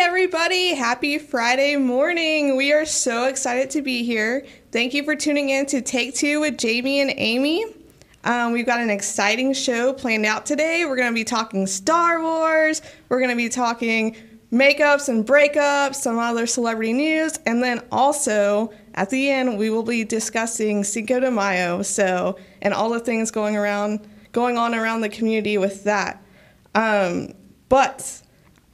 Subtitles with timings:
[0.00, 0.74] everybody.
[0.74, 2.56] Happy Friday morning.
[2.56, 4.46] We are so excited to be here.
[4.72, 7.66] Thank you for tuning in to Take Two with Jamey and Aimee.
[8.24, 10.86] Um, we've got an exciting show planned out today.
[10.86, 12.80] We're going to be talking Star Wars.
[13.10, 14.16] We're going to be talking
[14.50, 19.82] makeups and breakups, some other celebrity news, and then also at the end we will
[19.82, 21.82] be discussing Cinco de Mayo.
[21.82, 26.24] So and all the things going around, going on around the community with that.
[26.74, 27.34] Um,
[27.68, 28.19] but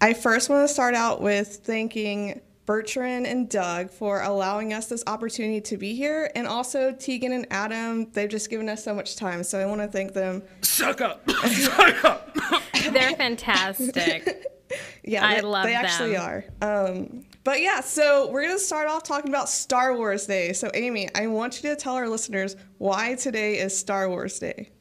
[0.00, 5.02] I first want to start out with thanking Bertrand and Doug for allowing us this
[5.06, 8.10] opportunity to be here, and also Tegan and Adam.
[8.12, 10.42] They've just given us so much time, so I want to thank them.
[10.60, 11.30] Suck up!
[11.46, 12.36] Suck up!
[12.92, 14.44] They're fantastic.
[15.04, 16.44] yeah, I they, love they actually are.
[16.60, 20.52] Um, but yeah, so we're gonna start off talking about Star Wars Day.
[20.52, 24.72] So Aimee, I want you to tell our listeners why today is Star Wars Day.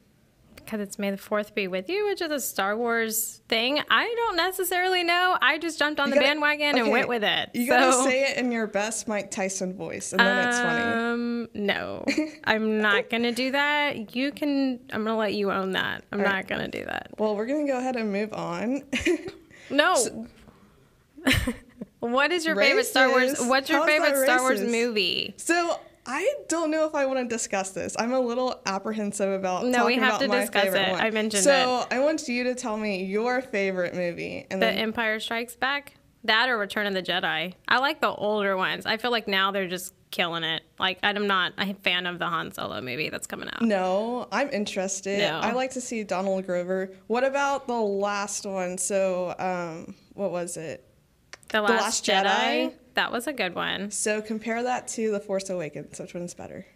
[0.66, 3.80] Because it's May the 4th be with you, which is a Star Wars thing.
[3.88, 5.38] I don't necessarily know.
[5.40, 7.50] I just jumped on You the gotta- bandwagon and went with it.
[7.54, 10.82] You so, gotta say it in your best Mike Tyson voice, and then it's funny.
[10.82, 12.04] Um, no,
[12.44, 14.14] I'm not gonna do that.
[14.16, 14.80] You can.
[14.92, 16.04] I'm gonna let you own that.
[16.12, 16.46] I'm All not right.
[16.48, 17.10] gonna do that.
[17.16, 18.82] Well, we're gonna go ahead and move on.
[19.70, 19.94] No.
[22.00, 23.38] what is your favorite Star Wars?
[23.40, 25.34] What's your How's favorite Star Wars movie?
[25.36, 27.96] So I don't know if I want to discuss this.
[27.98, 29.64] I'm a little apprehensive about.
[29.64, 29.70] The.
[29.70, 30.90] No, we have about to discuss it.
[30.92, 31.00] one.
[31.00, 31.44] I mentioned it.
[31.44, 35.56] so I want you to tell me your favorite movie, and The then Empire Strikes
[35.56, 35.94] Back?
[36.24, 37.54] That or Return of the Jedi?
[37.68, 38.84] I like the older ones.
[38.86, 40.62] I feel like now they're just killing it.
[40.78, 43.62] Like I'm not a fan of the Han Solo movie that's coming out.
[43.62, 45.18] no, I'm interested.
[45.18, 45.38] No.
[45.40, 46.90] I like to see Donald Glover.
[47.06, 48.78] What about the last one?
[48.78, 50.84] So um, what was it?
[51.50, 52.24] The Last, Last Jedi?
[52.24, 52.72] Jedi?
[52.96, 53.90] That was a good one.
[53.90, 56.00] So compare that to The Force Awakens.
[56.00, 56.66] Which one's better?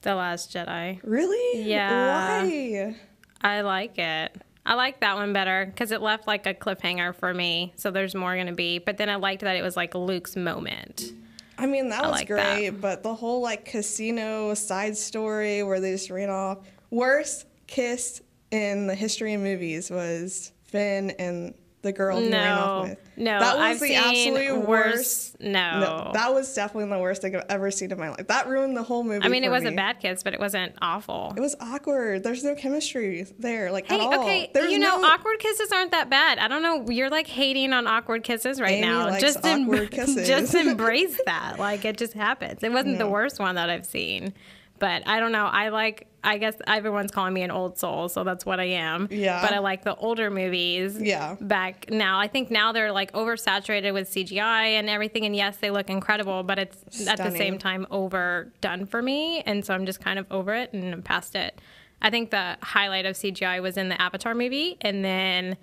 [0.00, 1.00] The Last Jedi.
[1.04, 1.62] Really?
[1.62, 2.42] Yeah.
[2.42, 2.96] Why?
[3.42, 4.34] I like it.
[4.64, 7.74] I like that one better because it left like a cliffhanger for me.
[7.76, 8.78] So there's more going to be.
[8.78, 11.12] But then I liked that it was like Luke's moment.
[11.58, 12.80] I mean, that I was like great, that.
[12.80, 16.58] but the whole like casino side story where they just ran off.
[16.90, 22.84] Worst kiss in the history of movies was Finn and the girl he ran off
[22.84, 22.98] No, with.
[23.16, 24.94] no, that was I've the absolute worse.
[24.96, 25.40] worst.
[25.40, 26.10] No.
[26.14, 28.26] that was definitely the worst thing I've ever seen in my life.
[28.26, 29.24] That ruined the whole movie.
[29.24, 29.76] I mean, it wasn't me.
[29.76, 31.32] bad kiss, but it wasn't awful.
[31.36, 32.24] It was awkward.
[32.24, 34.20] There's no chemistry there, like Hey, at all.
[34.22, 36.38] okay, There's you know, no- awkward kisses aren't that bad.
[36.38, 36.90] I don't know.
[36.90, 39.18] You're like hating on awkward kisses right Aimee now.
[39.20, 40.26] just em- awkward kisses.
[40.26, 41.58] just embrace that.
[41.58, 42.62] Like it just happens.
[42.64, 44.32] It wasn't the worst one that I've seen,
[44.78, 45.46] but I don't know.
[45.46, 46.08] I like.
[46.26, 49.08] I guess everyone's calling me an old soul, so that's what I am.
[49.10, 49.42] Yeah.
[49.42, 50.98] But I like the older movies.
[50.98, 51.36] Yeah.
[51.38, 55.70] Back now, I think now they're like oversaturated with CGI and everything, and yes, they
[55.70, 60.00] look incredible, but it's at the same time overdone for me, and so I'm just
[60.00, 61.60] kind of over it and I'm past it.
[62.00, 65.58] I think the highlight of CGI was in the Avatar movie, and then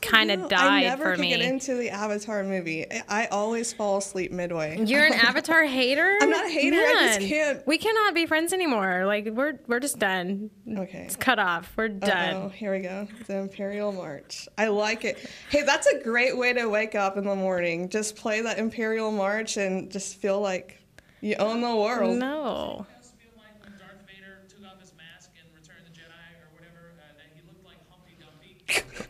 [0.00, 1.30] kind of I died never for me.
[1.30, 2.86] get into the Avatar movie.
[2.90, 4.78] I- I always fall asleep midway.
[4.84, 6.16] You're an Avatar hater.
[6.20, 9.04] I'm not a hater, I just can't- We cannot be friends anymore.
[9.06, 10.50] Like we're we're just done.
[10.78, 11.04] Okay.
[11.06, 11.72] It's cut off.
[11.76, 12.34] We're done.
[12.34, 13.08] Oh, here we go.
[13.26, 14.48] The Imperial March.
[14.56, 15.18] I like it.
[15.50, 17.88] Hey, that's a great way to wake up in the morning.
[17.88, 20.80] Just play that Imperial March and just feel like
[21.20, 22.18] you own the world.
[22.18, 22.26] No.
[22.28, 25.98] I also feel like when Darth Vader took off his mask in Return of the
[25.98, 26.04] Jedi
[26.42, 28.14] or whatever, uh, that he looked like Humpty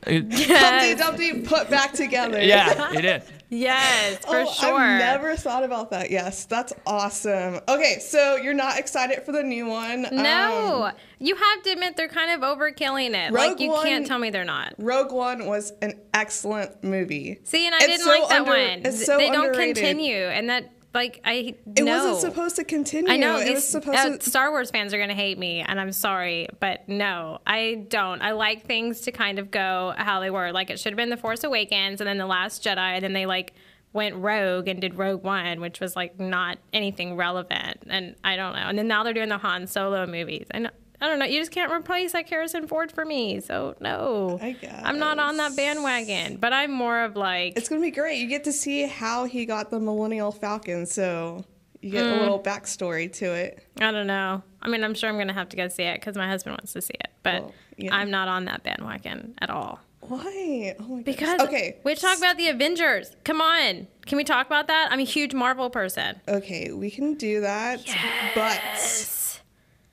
[0.05, 0.21] Dumpty.
[0.45, 0.99] Humpty Yes.
[0.99, 2.39] Dumpty put back together.
[2.45, 3.23] Yeah, it is.
[3.51, 4.81] Yes, for oh, sure.
[4.81, 6.11] I've never thought about that.
[6.11, 7.61] Yes, that's awesome.
[7.69, 10.07] Okay, so you're not excited for the new one?
[10.11, 13.33] No, Um, you have to admit they're kind of overkilling it.
[13.33, 14.75] Rogue like you One- can't tell me they're not.
[14.79, 17.39] Rogue One was an excellent movie.
[17.45, 18.81] See, and I It's didn't so like that under- one.
[18.85, 22.07] it's so they don't continue, and that like I It no.
[22.07, 23.13] wasn't supposed to continue.
[23.13, 24.31] I know it these was supposed uh, to.
[24.31, 28.23] Star Wars fans are going to hate me, and I'm sorry, but no, I don't.
[28.23, 30.53] I like things to kind of go how they were.
[30.53, 33.13] Like it should have been The Force Awakens, and then The Last Jedi, and then
[33.13, 33.53] they like
[33.93, 38.55] went rogue and did Rogue One, which was like not anything relevant, and I don't
[38.55, 38.67] know.
[38.67, 40.71] And then now they're doing the Han Solo movies, and
[41.05, 41.27] I don't know.
[41.27, 44.39] You just can't replace like Harrison Ford for me, so no.
[44.41, 47.91] I guess I'm not on that bandwagon, but I'm more of like It's gonna be
[47.91, 48.19] great.
[48.19, 51.45] You get to see how he got the Millennial Falcon, so
[51.83, 52.17] you get Mm.
[52.17, 53.63] a little backstory to it.
[53.79, 54.43] I don't know.
[54.63, 56.55] I mean, I'm sure I'm going to have to go see it because my husband
[56.55, 57.95] wants to see it, but Well, yeah.
[57.95, 59.81] I'm not on that bandwagon at all.
[60.01, 60.75] Why?
[60.81, 61.03] Oh my.
[61.03, 63.15] Because okay, we talk about the Avengers.
[63.25, 64.89] Come on, can we talk about that?
[64.91, 66.21] I'm a huge Marvel person.
[66.29, 68.33] okay, we can do that, yes.
[68.35, 68.61] but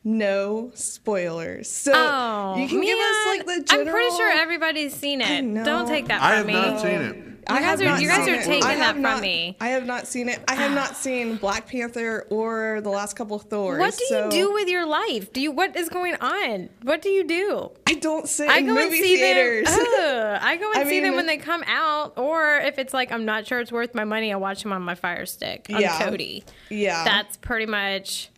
[0.03, 1.69] no spoilers.
[1.69, 3.87] So Oh, you can give us like the general.
[3.87, 5.63] I'm pretty sure everybody's seen it.
[5.63, 6.53] Don't take that from me.
[6.55, 6.71] I have me.
[6.71, 7.27] not seen it.
[7.47, 8.43] I guys have are- not you guys seen are it.
[8.45, 9.57] taking I that have from not- me.
[9.59, 10.39] I have not seen it.
[10.47, 13.79] I have not seen Black Panther or the last couple of Thors.
[13.79, 15.33] What do so you do with your life?
[15.33, 16.69] Do you what is going on?
[16.83, 17.71] What do you do?
[17.87, 19.67] I don't sit I in go and see theaters.
[19.67, 19.79] them.
[19.99, 23.11] Ugh, I go and I see them when they come out, or if it's like
[23.11, 25.81] I'm not sure it's worth my money, I watch them on my Fire Stick on
[25.81, 25.99] Yeah.
[25.99, 26.43] Kodi.
[26.69, 28.29] yeah, That's pretty much.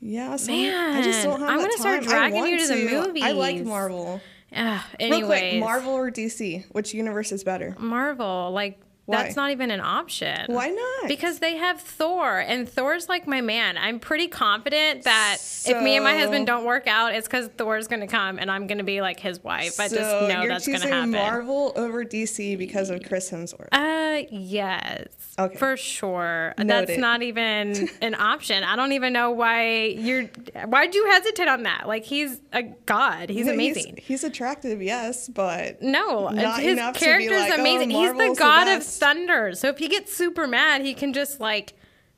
[0.00, 0.36] Yeah.
[0.36, 2.10] So I just don't have Man, I'm gonna start time.
[2.10, 3.64] I dragging you want to the I like.
[3.64, 4.20] Marvel.
[4.54, 6.64] Uh, Real anyways, quick, Marvel or DC?
[6.72, 7.76] Which universe is better?
[7.78, 9.22] Marvel, like Why?
[9.22, 10.52] that's not even an option.
[10.52, 11.08] Why not?
[11.08, 13.78] Because they have Thor, and Thor's like my man.
[13.78, 17.88] I'm pretty confident that if me and my husband don't work out, it's because Thor's
[17.88, 19.80] gonna come, and I'm gonna be like his wife.
[19.80, 21.10] I just know you're that's gonna choosing happen.
[21.12, 23.68] Marvel over DC because of Chris Hemsworth.
[23.72, 25.06] Uh, yes.
[25.38, 25.56] Okay.
[25.56, 26.52] For sure.
[26.58, 28.64] That's not even an option.
[28.64, 30.24] I don't even know why you're.
[30.66, 31.86] Why'd you hesitate on that?
[31.88, 33.30] Like he's a god.
[33.30, 33.98] He's No, amazing.
[34.02, 37.90] He's, attractive, yes, but no, not his to character's like, oh, amazing.
[37.90, 38.82] he's the god of.
[38.98, 39.54] Thunder.
[39.54, 41.74] So if he gets super mad, he can just like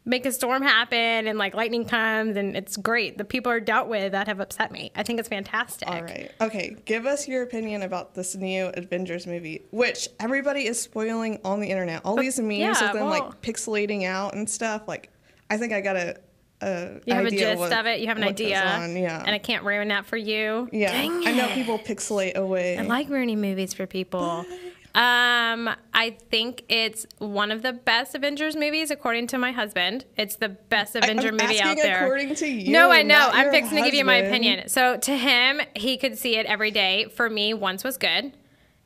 [0.07, 0.97] make a storm happen
[1.29, 3.19] and like lightning comes and it's great.
[3.19, 4.91] The people are dealt with that have upset me.
[4.97, 5.89] I think it's fantastic.
[5.89, 6.33] All right.
[6.41, 6.75] Okay.
[6.87, 11.69] Give us your opinion about this new Avengers movie, which everybody is spoiling on the
[11.69, 12.01] internet.
[12.05, 14.89] All oh, these memes yeah, of them well- like pixelating out and stuff.
[14.89, 15.11] Like,
[15.51, 16.17] I think I got a.
[16.63, 18.01] a You have a idea gist what- of it.
[18.01, 18.49] You have an idea,
[18.95, 19.23] Yeah.
[19.25, 20.69] and I can't ruin that for you.
[20.73, 20.93] yeah.
[20.93, 21.53] Dang I know it.
[21.55, 22.79] people pixelate away.
[22.79, 24.47] I like ruining movies for people.
[24.95, 30.05] Um, I think it's one of the best Avengers movies, according to my husband.
[30.17, 32.05] It's the best Avenger I'm movie out there.
[32.05, 33.31] according to you, no, I know.
[33.33, 34.69] I'm fixing to give you my opinion.
[34.69, 37.07] So to him, he could see it every day.
[37.15, 38.33] For me, once was good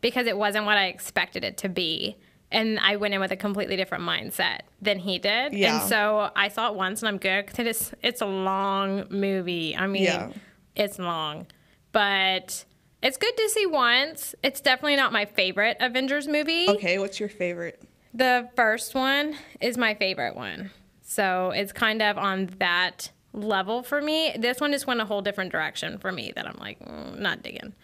[0.02, 2.16] because it wasn't what I expected it to be.
[2.52, 5.54] And I went in with a completely different mindset than he did.
[5.54, 5.80] Yeah.
[5.80, 9.74] And so I saw it once and I'm good because it's, it's a long movie.
[9.74, 10.30] I mean, Yeah.
[10.76, 11.46] it's long,
[11.92, 12.64] but
[13.04, 14.34] it's good to see once.
[14.42, 16.68] It's definitely not my favorite Avengers movie.
[16.68, 16.98] Okay.
[16.98, 17.82] What's your favorite?
[18.14, 20.70] The first one is my favorite one.
[21.02, 24.34] So it's kind of on that level for me.
[24.38, 27.42] This one just went a whole different direction for me that I'm like, mm, not
[27.42, 27.74] digging.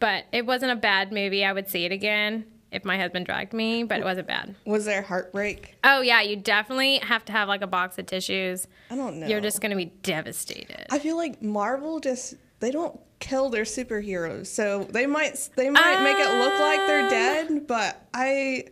[0.00, 1.44] But it wasn't a bad movie.
[1.44, 4.54] I would see it again if my husband dragged me, but it wasn't bad.
[4.64, 5.76] Was there heartbreak?
[5.84, 8.66] Oh, yeah, you definitely have to have like a box of tissues.
[8.90, 9.26] I don't know.
[9.26, 10.86] You're just going to be devastated.
[10.90, 16.02] I feel like Marvel just they don't kill their superheroes, so they might they might
[16.02, 18.64] make it look like they're Um, dead, but I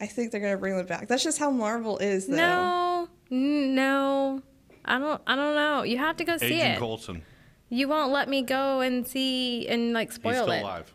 [0.00, 1.06] I think they're gonna bring them back.
[1.06, 2.36] That's just how Marvel is, though.
[2.36, 4.42] No, no.
[4.84, 5.20] I don't.
[5.26, 5.82] I don't know.
[5.82, 6.78] You have to go see Agent it.
[6.78, 7.22] Coulson.
[7.68, 10.34] You won't let me go and see and like spoil it.
[10.34, 10.62] He's still it.
[10.62, 10.94] alive.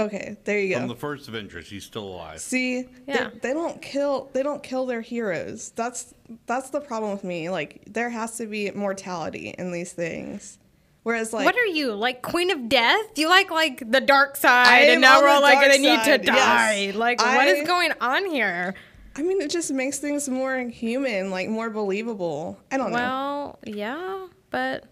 [0.00, 0.82] Okay, there you go.
[0.82, 0.88] Oh.
[0.88, 2.40] the first Avengers, he's still alive.
[2.40, 3.28] See, Yeah.
[3.28, 5.72] they, they don't kill they don't kill their heroes.
[5.76, 6.14] That's
[6.46, 7.50] that's the problem with me.
[7.50, 10.58] Like there has to be mortality in these things.
[11.02, 13.14] Whereas like what are you like, Queen of Death?
[13.14, 16.02] Do you like like the dark side, and now we're the all like, I need
[16.04, 16.74] to die.
[16.74, 16.94] yes.
[16.94, 18.74] Like, what I- is going on here?
[19.16, 22.58] I mean, it just makes things more human, like more believable.
[22.70, 22.96] I don't know.
[22.96, 24.84] Well, yeah, but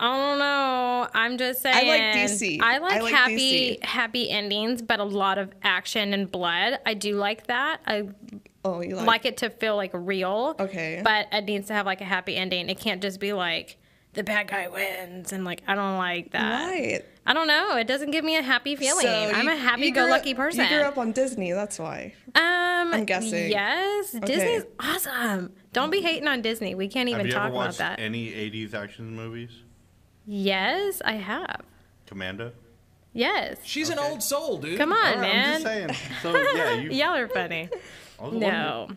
[0.00, 1.08] I don't know.
[1.12, 1.76] I'm just saying.
[1.76, 1.82] I
[2.14, 2.60] like DC.
[2.62, 3.84] I like, I like happy, DC.
[3.84, 6.78] happy endings, but a lot of action and blood.
[6.86, 7.80] I do like that.
[7.86, 8.08] I
[8.64, 10.54] Oh, you like, like it to feel like real.
[10.58, 11.00] Okay.
[11.02, 12.68] But it needs to have like a happy ending.
[12.70, 13.76] It can't just be like
[14.18, 16.66] the bad guy wins and like I don't like that.
[16.66, 17.04] right?
[17.24, 17.76] I don't know.
[17.76, 19.06] It doesn't give me a happy feeling.
[19.06, 20.62] So I'm you- a happy-go-lucky person.
[20.64, 22.14] You grew up on Disney, that's why.
[22.34, 23.50] um, I'm guessing.
[23.50, 25.52] Yes, Disney's awesome.
[25.72, 26.74] Don't be hating on Disney.
[26.74, 28.00] We can't even Have you talk ever about watched that.
[28.00, 29.50] any 80s action movies?
[30.26, 31.62] Yes, I have.
[32.06, 32.52] Commando?
[33.12, 33.58] Yes.
[33.62, 34.78] She's an old soul, dude.
[34.78, 35.54] Come on, All right, man.
[35.54, 35.90] I'm just saying.
[36.22, 36.90] So, yeah, you.
[36.90, 37.68] Y'all are funny.
[38.18, 38.40] I wondering.
[38.52, 38.88] No.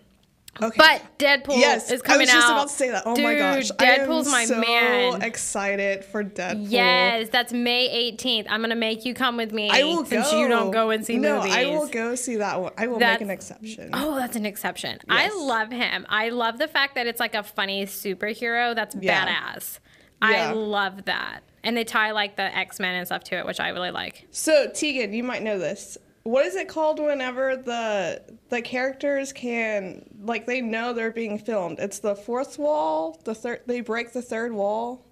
[0.62, 0.76] Okay.
[0.78, 2.34] But Deadpool yes, is coming out.
[2.34, 2.52] I was just out.
[2.58, 3.04] about to say that.
[3.06, 5.22] Oh my Dude, gosh, Deadpool's I my am so man.
[5.22, 6.66] excited for Deadpool.
[6.70, 8.48] Yes, that's May 18th.
[8.50, 10.40] I'm gonna make you come with me I will since go.
[10.40, 11.54] you don't go and see no, movies.
[11.56, 12.74] I will go see that one.
[12.78, 13.90] I will That's- make an exception.
[13.94, 15.00] Oh, that's an exception.
[15.08, 16.06] I love him.
[16.10, 19.26] I love the fact that it's like a funny superhero that's Yeah.
[19.28, 19.80] badass.
[20.22, 20.50] Yeah.
[20.50, 21.44] I love that.
[21.64, 24.28] And they tie like the X Men and stuff to it, which I really like.
[24.32, 25.98] So Tegan, you might know this.
[26.24, 31.80] What is it called whenever the the characters can like they know they're being filmed?
[31.80, 33.20] It's the fourth wall.
[33.24, 35.06] The third they break the third wall.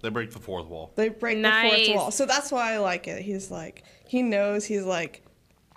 [0.00, 0.92] They break the fourth wall.
[0.96, 1.72] They break Nice.
[1.72, 2.10] the fourth wall.
[2.10, 3.22] So that's why I like it.
[3.22, 5.24] He's like he knows he's like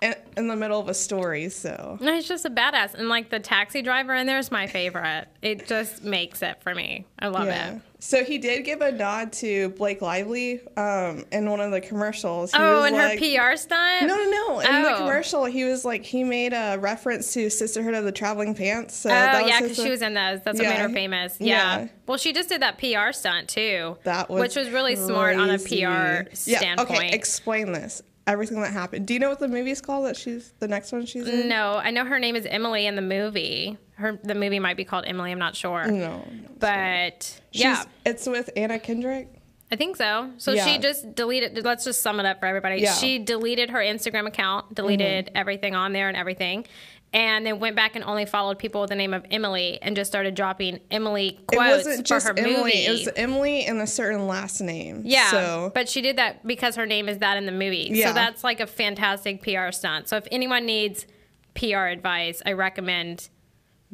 [0.02, 1.48] in, in the middle of a story.
[1.48, 2.94] So No, he's just a badass.
[2.94, 5.26] And like the taxi driver in there is my favorite.
[5.42, 7.06] It just makes it for me.
[7.18, 7.74] I love yeah.
[7.76, 7.82] it.
[7.98, 12.52] So he did give a nod to Blake Lively um, in one of the commercials.
[12.52, 14.06] He Oh, and like- her PR stunt?
[14.06, 14.60] No, no, no.
[14.60, 14.98] In the Oh.
[14.98, 18.94] commercial, he was like he made a reference to Sisterhood of the Traveling Pants.
[18.94, 20.40] So Oh, that was yeah, because she was in those.
[20.42, 21.36] That's what made her famous.
[21.40, 21.78] Yeah.
[21.80, 21.88] Yeah.
[22.06, 23.96] Well, she just did that PR stunt too.
[24.04, 25.76] That was which was really smart on a crazy.
[25.82, 26.90] PR Yeah, standpoint.
[26.90, 28.02] okay, explain this.
[28.26, 29.06] Everything that happened.
[29.06, 31.48] Do you know what the movie's called that she's the next one she's in?
[31.48, 33.78] No, I know her name is Emily in the movie.
[33.94, 35.32] Her the movie might be called Emily.
[35.32, 35.86] I'm not sure.
[35.86, 36.26] No.
[36.58, 39.28] But She's, yeah, It's with Anna Kendrick.
[39.70, 40.30] I think so.
[40.38, 40.64] So Yeah.
[40.64, 41.64] she just deleted.
[41.64, 42.80] Let's just sum it up for everybody.
[42.82, 42.90] Yeah.
[42.90, 43.00] Mm-hmm.
[43.00, 46.66] She deleted her Instagram account, deleted everything on there and everything,
[47.12, 50.10] and then went back and only followed people with the name of Emily and just
[50.10, 52.56] started dropping Emily It quotes wasn't for just her Emily.
[52.56, 52.70] movie.
[52.72, 55.02] It was Emily and a certain last name.
[55.04, 57.88] Yeah, So but she did that because her name is that in the movie.
[57.92, 58.08] Yeah.
[58.08, 60.08] So that's like a fantastic PR stunt.
[60.08, 61.06] So if anyone needs
[61.54, 63.28] PR advice, I recommend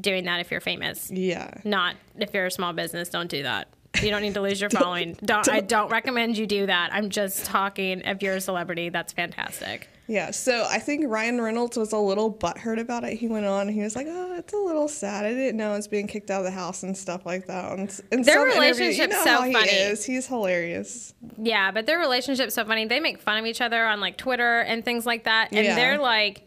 [0.01, 1.11] doing that if you're famous.
[1.11, 1.53] yeah.
[1.65, 3.69] Not if you're a small business, don't do that.
[4.03, 5.17] You don't need to lose your following.
[5.23, 6.91] Don't, I don't recommend you do that.
[6.95, 9.89] I'm just talking if you're a celebrity, that's fantastic.
[10.13, 13.15] Yeah, so I think Ryan Reynolds was a little butthurt about it.
[13.17, 15.25] He went on he was like, "Oh, it's a little sad.
[15.25, 17.79] I didn't know I was being kicked out of the house and stuff like that."
[17.79, 19.71] And, and Their relationship's you know so how he funny.
[19.71, 20.05] is.
[20.05, 21.15] He's hilarious.
[21.39, 22.85] Yeah, but their relationship's so funny.
[22.85, 25.49] They make fun of each other on like Twitter and things like that.
[25.53, 25.77] And Yeah.
[25.77, 26.43] they're like,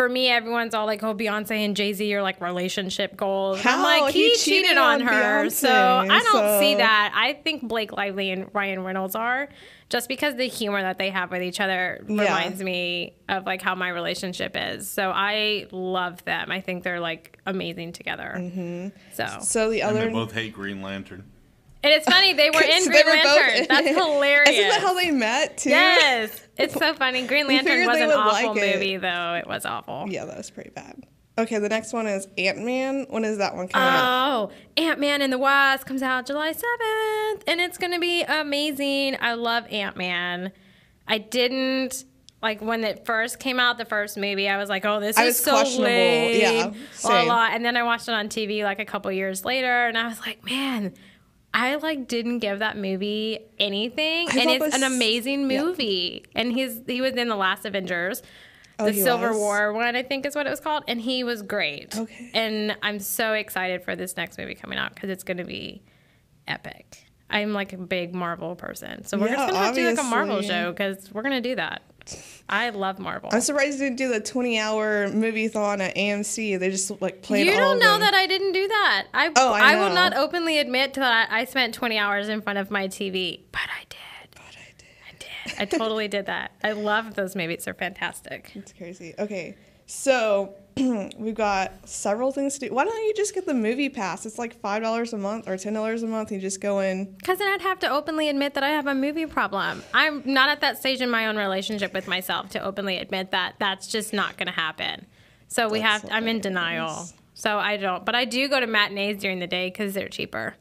[0.00, 3.58] for me, everyone's all like, oh, Beyonce and Jay Z are like relationship goals.
[3.58, 3.82] I'm How?
[3.82, 5.44] like, he, He cheated, cheated on, on her.
[5.44, 7.12] Beyonce, so I don't see that.
[7.14, 9.50] I think Blake Lively and Ryan Reynolds are
[9.90, 12.22] just because the humor that they have with each other Yeah.
[12.22, 14.88] reminds me of like how my relationship is.
[14.88, 16.50] So I love them.
[16.50, 18.36] I think they're like amazing together.
[18.38, 18.88] Mm-hmm.
[19.12, 21.24] So So the And other they both hate Green Lantern.
[21.82, 23.66] And it's funny they were in So Green Lantern.
[23.68, 24.50] That's hilarious.
[24.50, 25.70] Isn't that how they met too?
[25.70, 27.26] Yes, it's so funny.
[27.26, 28.74] Green Lantern was an awful like it.
[28.74, 29.34] movie, though.
[29.34, 30.06] It was awful.
[30.08, 31.04] Yeah, that was pretty bad.
[31.38, 33.06] Okay, the next one is Ant Man.
[33.08, 34.50] When is that one coming out?
[34.50, 38.22] Oh, Ant Man and the Wasp comes out July 7th, and it's going to be
[38.22, 39.16] amazing.
[39.20, 40.52] I love Ant Man.
[41.08, 42.04] I didn't.
[42.42, 45.24] Like when it first came out, the first movie, I was like, "Oh, this I
[45.26, 47.28] is so lame." Yeah, same.
[47.28, 47.48] la.
[47.50, 50.18] And then I watched it on TV like a couple years later, and I was
[50.20, 50.94] like, "Man,
[51.52, 55.62] I like didn't give that movie anything, I and it's this- an amazing yeah.
[55.62, 58.22] movie." And he's he was in the last Avengers,
[58.78, 59.36] Oh, the Civil was?
[59.36, 61.96] War one, I think is what it was called, and he was great.
[61.98, 62.30] Okay.
[62.32, 65.82] And I'm so excited for this next movie coming out because it's going to be
[66.48, 67.04] epic.
[67.28, 70.00] I'm like a big Marvel person, so we're Yeah, just gonna have to do like
[70.00, 71.82] a Marvel show because we're gonna do that.
[72.48, 73.30] I love Marvel.
[73.32, 76.58] I'm surprised you didn't do the 20 hour movie thon at AMC.
[76.58, 79.06] They just like played You all don't know that I didn't do that.
[79.14, 82.70] I Oh, I will not openly admit that I spent 20 hours in front of
[82.70, 83.98] my TV, but I did.
[84.34, 85.58] But I did.
[85.58, 85.74] I did.
[85.74, 86.52] I totally did that.
[86.64, 87.64] I love those movies.
[87.64, 88.50] They're fantastic.
[88.54, 89.14] It's crazy.
[89.18, 89.56] Okay,
[89.90, 92.74] so we've got several things to do.
[92.74, 94.24] Why don't you just get the movie pass?
[94.24, 96.30] It's like five dollars a month or ten dollars a month.
[96.30, 97.06] You just go in.
[97.18, 99.82] Because then I'd have to openly admit that I have a movie problem.
[99.92, 103.56] I'm not at that stage in my own relationship with myself to openly admit that.
[103.58, 105.06] That's just not going to happen.
[105.48, 106.12] So we That's have.
[106.12, 106.88] I'm in denial.
[106.88, 107.14] hilarious.
[107.34, 108.04] So I don't.
[108.04, 110.54] But I do go to matinees during the day because they're cheaper.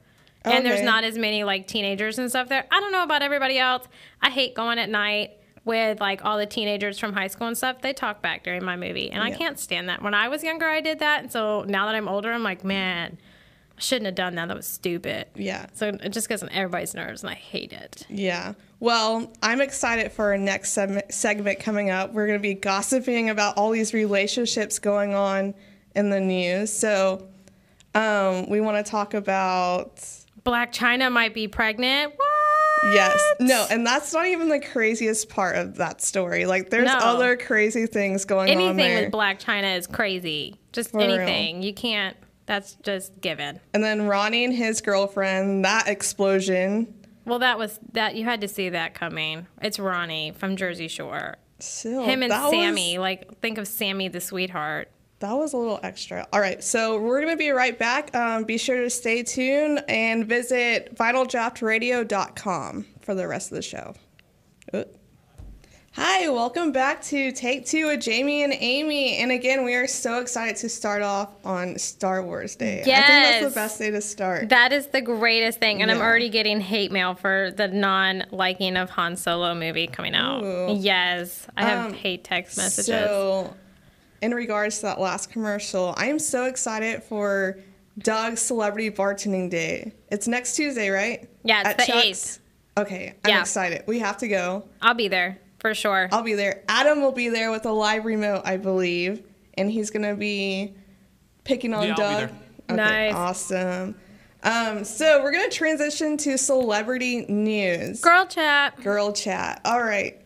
[0.43, 2.65] And there's not as many like teenagers and stuff there.
[2.71, 3.87] I don't know about everybody else.
[4.21, 7.81] I hate going at night with like all the teenagers from high school and stuff.
[7.81, 10.01] They talk back during my movie, and I can't stand that.
[10.01, 12.63] When I was younger, I did that, and so now that I'm older, I'm like,
[12.63, 13.17] man,
[13.77, 14.47] I shouldn't have done that.
[14.47, 15.27] That was stupid.
[15.35, 15.67] Yeah.
[15.73, 18.05] So it just gets on everybody's nerves, and I hate it.
[18.09, 18.53] Yeah.
[18.79, 22.13] Well, I'm excited for our next segment, segment coming up.
[22.13, 25.53] We're going to be gossiping about all these relationships going on
[25.95, 26.71] in the news.
[26.71, 27.27] So,
[27.95, 29.97] um, we want to talk about
[30.45, 32.13] Blac Chyna might be pregnant.
[32.15, 32.28] What?
[32.83, 36.45] Yes, no, and that's not even the craziest part of that story.
[36.45, 36.97] Like, there's No.
[36.97, 40.55] other crazy things going on Anything with Blac Chyna is crazy.
[40.71, 41.11] Just For real.
[41.11, 41.61] anything.
[41.61, 42.15] You can't.
[42.45, 43.59] That's just given.
[43.73, 46.93] and then Ronnie and his girlfriend, that explosion.
[47.25, 48.15] Well, that was that.
[48.15, 49.45] You had to see that coming.
[49.61, 51.35] It's Ronnie from Jersey Shore.
[51.59, 52.97] Still, Him and that was- Sammy.
[52.97, 54.89] Like, think of Sammy the sweetheart.
[55.19, 56.25] That was a little extra.
[56.31, 58.15] All right, so we're going to be right back.
[58.15, 63.95] Um, be sure to stay tuned and visit vinyldraughtradio.com for the rest of the show.
[64.73, 64.83] Uh.
[65.93, 69.17] Hi, welcome back to Take Two with Jamey and Aimee.
[69.17, 72.81] And again, we are so excited to start off on Star Wars Day.
[72.81, 73.43] I think that's Yes.
[73.43, 74.47] the best day to start.
[74.49, 78.91] That is the greatest thing, and I'm already getting hate mail for the non-liking of
[78.91, 80.43] Han Solo movie coming out.
[80.43, 80.77] Ooh.
[80.79, 82.85] Yes, I have Um, hate text messages.
[82.85, 83.53] So,
[84.21, 87.57] in regards to that last commercial, I am so excited for
[87.99, 89.93] Doug's Celebrity Bartending Day.
[90.11, 91.29] It's next Tuesday, right?
[91.43, 92.39] Yeah, it's At the Chuck's?
[92.77, 92.81] 8th.
[92.83, 93.41] Okay, I'm Yeah.
[93.41, 93.83] excited.
[93.87, 94.63] We have to go.
[94.81, 96.07] I'll be there for sure.
[96.11, 96.63] I'll be there.
[96.69, 99.23] Adam will be there with a live remote, I believe,
[99.57, 100.73] and he's gonna be
[101.43, 102.17] picking on Yeah, I'll be Doug.
[102.29, 102.29] there.
[102.71, 103.13] Okay, Nice.
[103.15, 103.95] awesome.
[104.43, 107.99] Um, so we're gonna transition to celebrity news.
[107.99, 108.81] Girl chat.
[108.81, 109.59] Girl chat.
[109.65, 110.21] All right.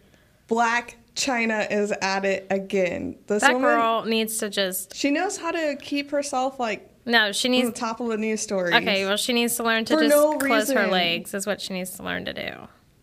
[0.47, 3.15] Black China is at it again.
[3.27, 7.31] This That woman, girl needs to just she knows how to keep herself like no.
[7.31, 7.79] She on the needs.
[7.79, 8.73] top of the news stories.
[8.73, 11.33] Okay, well, she needs to learn to just no close her legs.
[11.33, 12.51] Is what she needs to learn to do.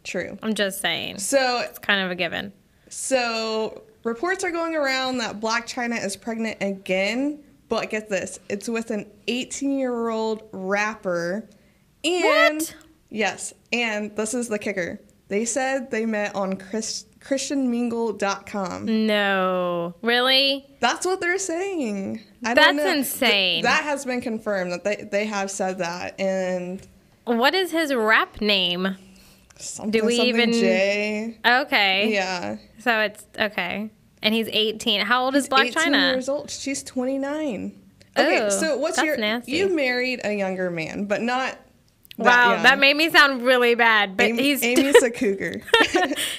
[0.05, 0.39] true.
[0.43, 1.19] I'm just saying.
[1.19, 2.53] So It's kind of a given.
[2.89, 8.69] So reports are going around that Blac Chyna is pregnant again, but get this, it's
[8.69, 11.49] with an 18-year-old rapper.
[12.03, 12.75] And What?
[13.11, 15.01] yes, and this is the kicker.
[15.29, 19.07] They said they met on Chris, christianmingle.com.
[19.07, 20.67] No, really?
[20.81, 22.23] That's what they're saying.
[22.45, 22.85] I That's don't know.
[22.85, 23.63] Th- insane.
[23.65, 26.87] that has been confirmed that they, they have said that and
[27.25, 28.97] What is his rap name?
[29.59, 31.39] something, Do we something even- J.
[31.47, 32.13] Okay.
[32.13, 32.57] Yeah.
[32.79, 33.91] So it's okay.
[34.23, 35.03] And he's 18.
[35.03, 35.99] How old is Black 18 China?
[36.13, 36.51] years old.
[36.51, 37.77] She's 29.
[38.19, 39.53] Okay, Oh, so what's your nasty.
[39.53, 41.57] you married a younger man, but not
[42.17, 42.63] wow, yeah.
[42.63, 44.17] that made me sound really bad.
[44.17, 45.63] But Aimee, he's Aimee's a cougar.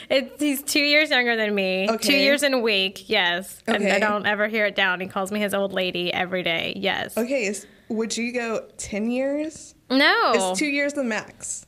[0.10, 1.90] it's, he's two years younger than me.
[2.02, 3.10] Two years in a week.
[3.10, 3.62] Yes.
[3.68, 5.00] And I don't ever hear it down.
[5.00, 6.74] He calls me his old lady every day.
[6.76, 7.18] Yes.
[7.18, 9.76] okay, is, would you go 10 years?
[9.90, 10.52] No.
[10.52, 11.66] Is 2 years the max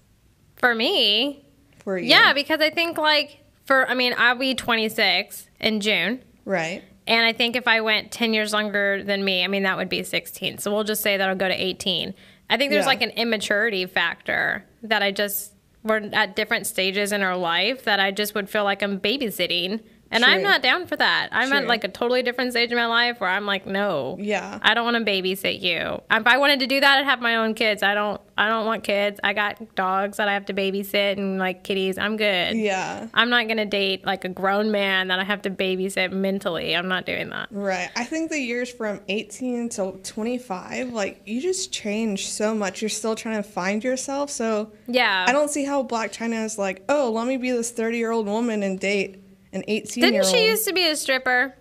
[0.56, 1.46] for me.
[1.84, 2.10] for you?
[2.10, 6.24] Yeah, because I think like for I mean I'll be 26 in June.
[6.46, 6.84] Right.
[7.06, 9.90] And I think if I went 10 years younger than me, I mean, that would
[9.90, 10.60] be 16.
[10.60, 12.14] So we'll just say that I'll go to 18.
[12.54, 12.90] I think there's Yeah.
[12.90, 18.00] like an immaturity factor that I just, we're at different stages in our life that
[18.00, 19.80] I just would feel like I'm babysitting.
[20.14, 21.30] And I'm not down for that.
[21.32, 24.60] I'm at like a totally different stage in my life where I'm like, no, Yeah.
[24.62, 26.02] I don't want to babysit you.
[26.12, 27.84] If I wanted to do that, I'd have my own kids.
[27.84, 29.20] I don't, I don't want kids.
[29.24, 31.98] I got dogs that I have to babysit and like kitties.
[31.98, 32.56] I'm good.
[32.58, 33.08] Yeah.
[33.14, 36.76] I'm not gonna date like a grown man that I have to babysit mentally.
[36.76, 37.48] I'm not doing that.
[37.52, 37.90] Right.
[37.96, 42.82] I think the years from 18 to 25, like you just change so much.
[42.82, 44.30] You're still trying to find yourself.
[44.30, 45.26] So Yeah.
[45.28, 48.12] I don't see how Blac Chyna is like, oh, let me be this 30 year
[48.12, 49.20] old woman and date
[49.54, 51.56] an 18 year Didn't she used to be a stripper?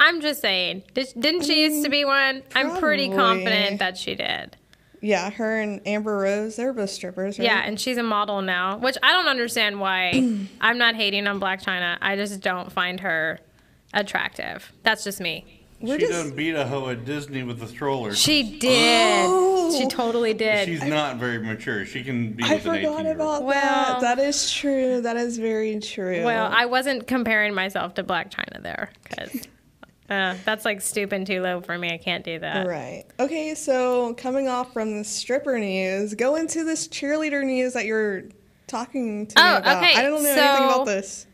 [0.00, 0.84] I'm just saying.
[0.94, 2.42] Did, didn't she used to be one?
[2.54, 4.56] I'm pretty confident that she did.
[5.00, 7.44] Yeah, her and Amber Rose, they're both strippers, right?
[7.44, 10.10] Yeah, and she's a model now, which I don't understand why.
[10.60, 11.98] I'm not hating on Blac Chyna.
[12.00, 13.38] I just don't find her
[13.94, 14.72] attractive.
[14.82, 15.62] That's just me.
[15.80, 18.14] We're she just- done beat a hoe at Disney with the stroller.
[18.14, 19.26] She did.
[19.28, 19.57] Oh.
[19.76, 20.66] She totally did.
[20.66, 21.84] She's not very mature.
[21.84, 24.16] She can be I with an 18 forgot year about Well- that.
[24.16, 25.00] That is true.
[25.00, 26.24] That is very true.
[26.24, 29.46] well, I wasn't comparing myself to Blac Chyna there because
[30.10, 31.90] uh, that's like stooping too low for me.
[31.92, 32.66] I can't do that.
[32.66, 33.04] Right.
[33.20, 38.24] Okay, so coming off from the stripper news, go into this cheerleader news that you're
[38.66, 39.76] talking to me Oh, about.
[39.82, 41.26] okay, I don't know so- anything about this.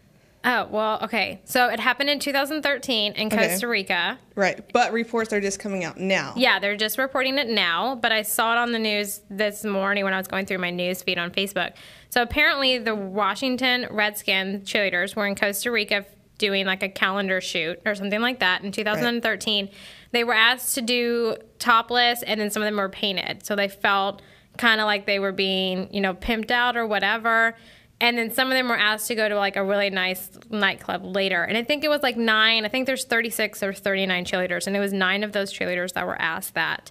[0.46, 1.40] Oh, well, okay.
[1.44, 3.48] So it happened in 2013 in Okay.
[3.48, 4.18] Costa Rica.
[4.35, 6.35] Right, but reports are just coming out now.
[6.37, 10.04] Yeah, they're just reporting it now, but I saw it on the news this morning
[10.04, 11.72] when I was going through my news feed on Facebook.
[12.11, 16.04] So apparently, the Washington Redskins cheerleaders were in Costa Rica
[16.37, 19.70] doing like a calendar shoot or something like that in 2013.
[20.11, 23.46] They were asked to do topless, and then some of them were painted.
[23.46, 24.20] So they felt
[24.59, 27.57] kind of like they were being, you know, pimped out or whatever.
[28.00, 31.04] And then some of them were asked to go to like a really nice nightclub
[31.04, 31.42] later.
[31.42, 34.66] And I think it was like nine, I think there's 36 or 39 cheerleaders.
[34.66, 36.90] And it was nine of those cheerleaders that were asked that.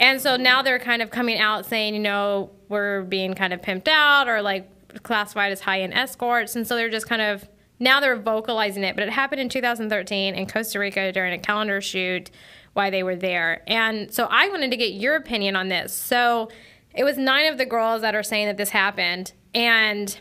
[0.00, 3.60] And so now they're kind of coming out saying, you know, we're being kind of
[3.60, 4.68] pimped out or like
[5.02, 6.56] classified as high end escorts.
[6.56, 7.46] And so they're just kind of,
[7.78, 8.96] now they're vocalizing it.
[8.96, 12.30] But it happened in 2013 in Costa Rica during a calendar shoot
[12.72, 13.62] while they were there.
[13.66, 15.92] And so I wanted to get your opinion on this.
[15.92, 16.48] So
[16.94, 19.32] it was nine of the girls that are saying that this happened.
[19.54, 20.18] And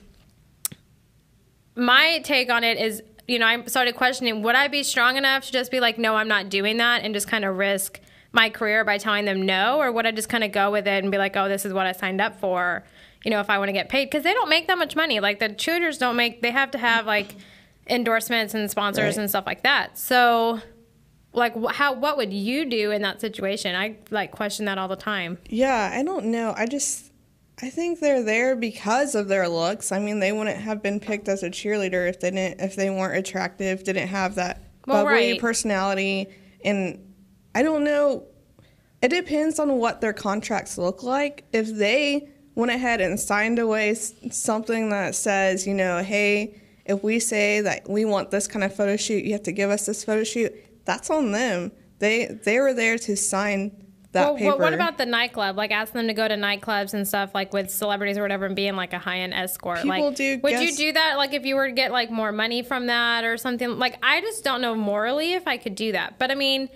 [1.80, 5.46] my take on it is, you know, I started questioning would I be strong enough
[5.46, 8.00] to just be like, no, I'm not doing that and just kind of risk
[8.32, 9.78] my career by telling them no?
[9.80, 11.74] Or would I just kind of go with it and be like, oh, this is
[11.74, 12.84] what I signed up for,
[13.24, 14.06] you know, if I want to get paid?
[14.06, 15.20] Because they don't make that much money.
[15.20, 17.36] Like the tutors don't make, they have to have like
[17.88, 19.22] endorsements and sponsors Right.
[19.22, 19.98] and stuff like that.
[19.98, 20.62] So,
[21.34, 23.76] like, how, what would you do in that situation?
[23.76, 25.38] I like question that all the time.
[25.48, 26.54] Yeah, I don't know.
[26.58, 27.09] I just
[27.62, 29.92] I think they're there because of their looks.
[29.92, 32.90] I mean, they wouldn't have been picked as a cheerleader if they didn't if they
[32.90, 35.42] weren't attractive, didn't have that Well, bubbly right.
[35.42, 36.28] personality
[36.64, 37.00] and
[37.54, 38.24] I don't know.
[39.02, 41.46] It depends on what their contracts look like.
[41.54, 47.20] If they went ahead and signed away something that says, you know, hey, if we
[47.20, 50.04] say that we want this kind of photo shoot, you have to give us this
[50.04, 50.54] photo shoot.
[50.86, 51.72] That's on them.
[52.00, 54.50] They they were there to sign that well, paper.
[54.50, 55.56] what, what about the nightclub?
[55.56, 58.56] Like, ask them to go to nightclubs and stuff, like with celebrities or whatever, and
[58.56, 59.84] being like a high end escort.
[59.84, 61.18] People like, do would you do that?
[61.18, 63.78] Like, if you were to get like more money from that or something?
[63.78, 66.18] Like, I just don't know morally if I could do that.
[66.18, 66.70] But I mean,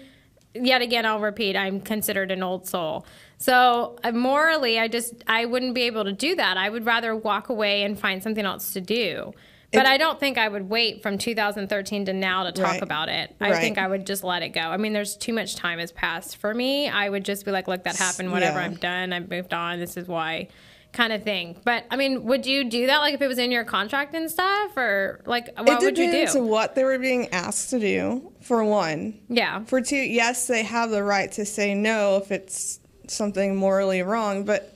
[0.53, 3.05] yet again, I'll repeat, I'm considered an old soul.
[3.37, 6.57] So uh, morally, I just I wouldn't be able to do that.
[6.57, 9.33] I would rather walk away and find something else to do.
[9.73, 12.81] But It- I don't think I would wait from 2013 to now to talk Right.
[12.81, 13.35] about it.
[13.41, 13.61] I Right.
[13.61, 14.61] think I would just let it go.
[14.61, 16.87] I mean, there's too much time has passed for me.
[16.89, 18.65] I would just be like, look, that happened, whatever, Yeah.
[18.65, 19.13] I'm done.
[19.13, 19.79] I've moved on.
[19.79, 20.47] This is why.
[20.95, 21.55] kind of thing.
[21.65, 24.29] But I mean, would you do that like if it was in your contract and
[24.29, 26.43] stuff, or like what would you do depends do?
[26.43, 28.31] what they were being asked to do.
[28.41, 32.79] For one, Yeah, For two, yes, they have the right to say no if it's
[33.07, 34.72] something morally wrong, but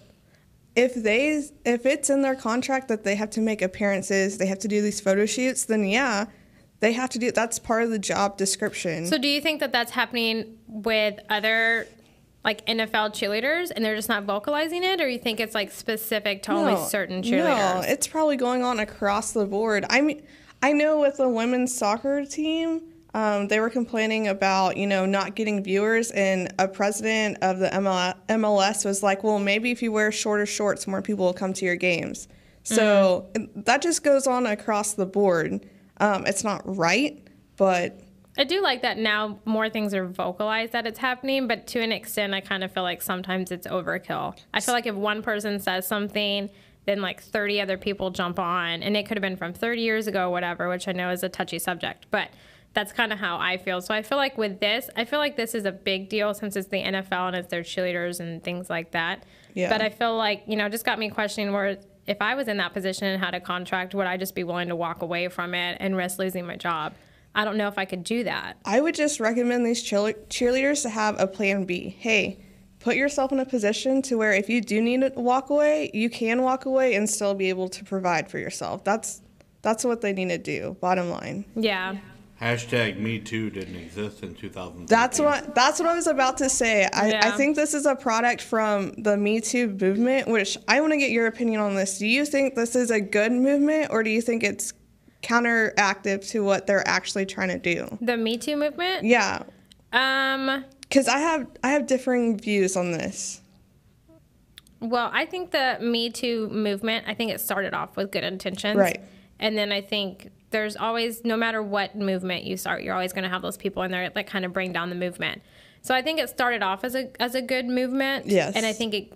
[0.78, 4.60] if they if it's in their contract that they have to make appearances, they have
[4.60, 6.28] to do these photo shoots, then yeah,
[6.80, 9.08] they have to do that's part of the job description.
[9.08, 11.88] So do you think that that's happening with other
[12.46, 16.44] like NFL cheerleaders and they're just not vocalizing it, or you think it's like specific
[16.44, 17.82] to only certain cheerleaders?
[17.82, 19.84] No, it's probably going on across the board.
[19.90, 20.22] I mean,
[20.62, 25.36] I know with the women's soccer team, um, they were complaining about you know not
[25.36, 30.12] getting viewers, and a president of the MLS was like, "Well, maybe if you wear
[30.12, 32.28] shorter shorts, more people will come to your games."
[32.64, 35.66] So that just goes on across the board.
[36.02, 38.02] Um, it's not right, but
[38.38, 41.92] I do like that now more things are vocalized that it's happening, but to an
[41.92, 44.38] extent, I kind of feel like sometimes it's overkill.
[44.54, 46.50] I feel like if one person says something,
[46.86, 50.06] then like 30 other people jump on, and it could have been from 30 years
[50.08, 52.30] ago, or whatever, which I know is a touchy subject, but
[52.74, 53.82] that's kind of how I feel.
[53.82, 56.56] So I feel like with this, I feel like this is a big deal since
[56.56, 59.24] it's the NFL and it's their cheerleaders and things like that.
[59.54, 59.70] Yeah.
[59.70, 62.48] But I feel like, you know, it just got me questioning where if I was
[62.48, 65.28] in that position and had a contract, would I just be willing to walk away
[65.28, 66.94] from it and risk losing my job?
[67.34, 68.58] I don't know if I could do that.
[68.66, 71.96] I would just recommend these cheerleaders to have a plan B.
[72.00, 72.40] Hey,
[72.80, 76.10] put yourself in a position to where if you do need to walk away, you
[76.10, 78.84] can walk away and still be able to provide for yourself.
[78.84, 79.22] That's
[79.62, 80.78] that's what they need to do.
[80.80, 81.46] Bottom line.
[81.56, 81.98] Yeah.
[82.42, 84.88] Hashtag Me Too didn't exist in 2000.
[84.88, 86.88] That's what that's what I was about to say.
[86.94, 90.94] I, I think this is a product from the Me Too movement, which I want
[90.94, 91.98] to get your opinion on this.
[91.98, 94.74] Do you think this is a good movement or do you think it's
[95.24, 97.98] counteractive to what they're actually trying to do?
[98.02, 99.04] The Me Too movement?
[99.04, 99.42] Yeah,
[99.92, 103.42] Um, because I have I have differing views on this.
[104.80, 108.78] well, I think the Me Too movement, I think it started off with good intentions.
[108.78, 109.02] Right.
[109.40, 113.24] And then I think there's always, no matter what movement you start, you're always going
[113.24, 115.42] to have those people in there that kind of bring down the movement.
[115.82, 118.26] So I think it started off as a as a good movement.
[118.26, 118.56] Yes.
[118.56, 119.14] And I think it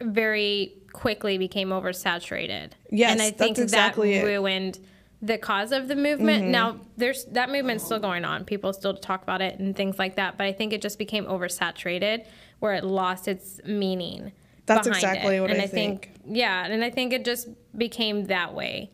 [0.00, 2.72] very quickly became oversaturated.
[2.90, 4.18] Yes, And I that's think exactly that it.
[4.20, 4.26] Mm-hmm.
[4.26, 4.78] ruined
[5.22, 6.48] the cause of the movement.
[6.48, 8.44] Now there's that movement's still going on.
[8.44, 10.36] People still talk about it and things like that.
[10.36, 12.26] But I think it just became oversaturated
[12.58, 14.32] where it lost its meaning.
[14.66, 15.40] That's exactly it.
[15.40, 16.10] what and I think.
[16.26, 18.90] Yeah, and I think it just became that way.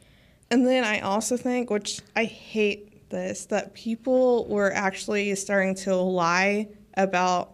[0.50, 5.94] And then I also think, which I hate this, that people were actually starting to
[5.94, 7.52] lie about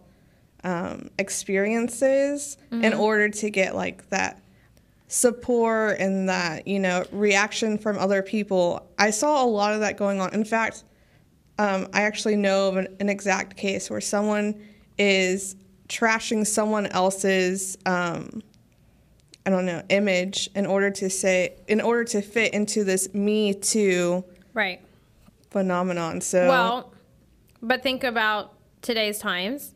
[0.65, 4.43] um, experiences in order to get like that
[5.09, 8.89] support and that, you know, reaction from other people.
[8.99, 10.35] I saw a lot of that going on.
[10.35, 10.85] In fact,
[11.59, 14.61] um, I actually know of an, an exact case where someone
[14.99, 15.57] is
[15.89, 18.43] trashing someone else's um,
[19.47, 23.55] I don't know image in order to say in order to fit into this Me
[23.55, 24.81] Too Right.
[25.51, 26.21] phenomenon.
[26.21, 26.93] So Well,
[27.63, 29.73] but think about today's times,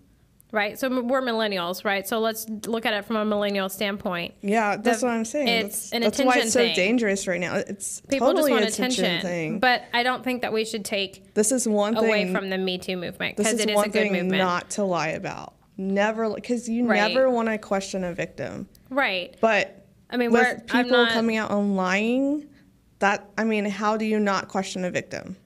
[0.51, 0.77] right?
[0.77, 2.07] So we're millennials, right?
[2.07, 4.35] So let's look at it from a millennial standpoint.
[4.43, 5.47] yeah, that's the- what I'm saying.
[5.47, 6.75] it's that's an that's why it's so thing.
[6.75, 7.55] dangerous right now.
[7.55, 9.59] It's People totally just want attention, attention, thing.
[9.61, 12.35] but I don't think that we should take this is one away thing.
[12.35, 14.83] from the Me Too movement because it is one a good thing movement, not to
[14.83, 15.55] lie about.
[15.77, 16.97] Never, because you Right.
[17.15, 18.69] never want to question a victim.
[18.91, 19.35] Right?
[19.41, 22.49] But I mean, with people not, coming out and lying,
[22.99, 25.37] that I mean, how do you not question a victim?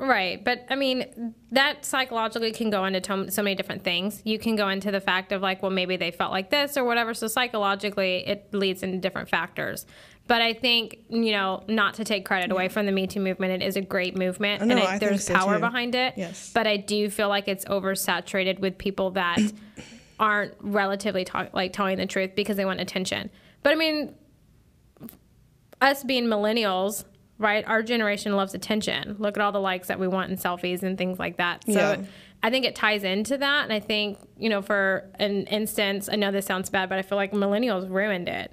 [0.00, 4.22] Right, but I mean that psychologically can go into to- so many different things.
[4.24, 6.84] You can go into the fact of like, well, maybe they felt like this or
[6.84, 7.14] whatever.
[7.14, 9.86] So psychologically, it leads into different factors.
[10.28, 13.60] But I think you know not to take credit away from the Me Too movement.
[13.60, 15.60] It is a great movement, No, and there's so, power too.
[15.60, 16.14] behind it.
[16.16, 16.52] Yes.
[16.54, 19.40] But I do feel like it's oversaturated with people that
[20.20, 23.30] aren't relatively talk, like telling the truth because they want attention.
[23.62, 24.14] But I mean,
[25.80, 27.04] us being millennials,
[27.38, 27.64] right?
[27.66, 29.16] Our generation loves attention.
[29.18, 31.64] Look at all the likes that we want in selfies and things like that.
[31.66, 32.02] So Yeah.
[32.42, 33.64] I think it ties into that.
[33.64, 37.02] And I think, you know, for an instance, I know this sounds bad, but I
[37.02, 38.52] feel like millennials ruined it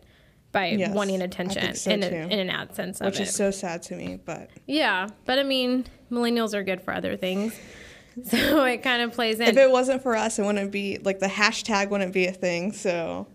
[0.52, 3.24] by Yes, wanting attention so in, a, in an ad sense of Which it.
[3.24, 5.08] is so sad to me, but yeah.
[5.26, 7.60] But I mean, millennials are good for other things.
[8.26, 9.48] So it kind of plays in.
[9.48, 12.72] if it wasn't for us, it wouldn't be like the hashtag wouldn't be a thing.
[12.72, 13.28] So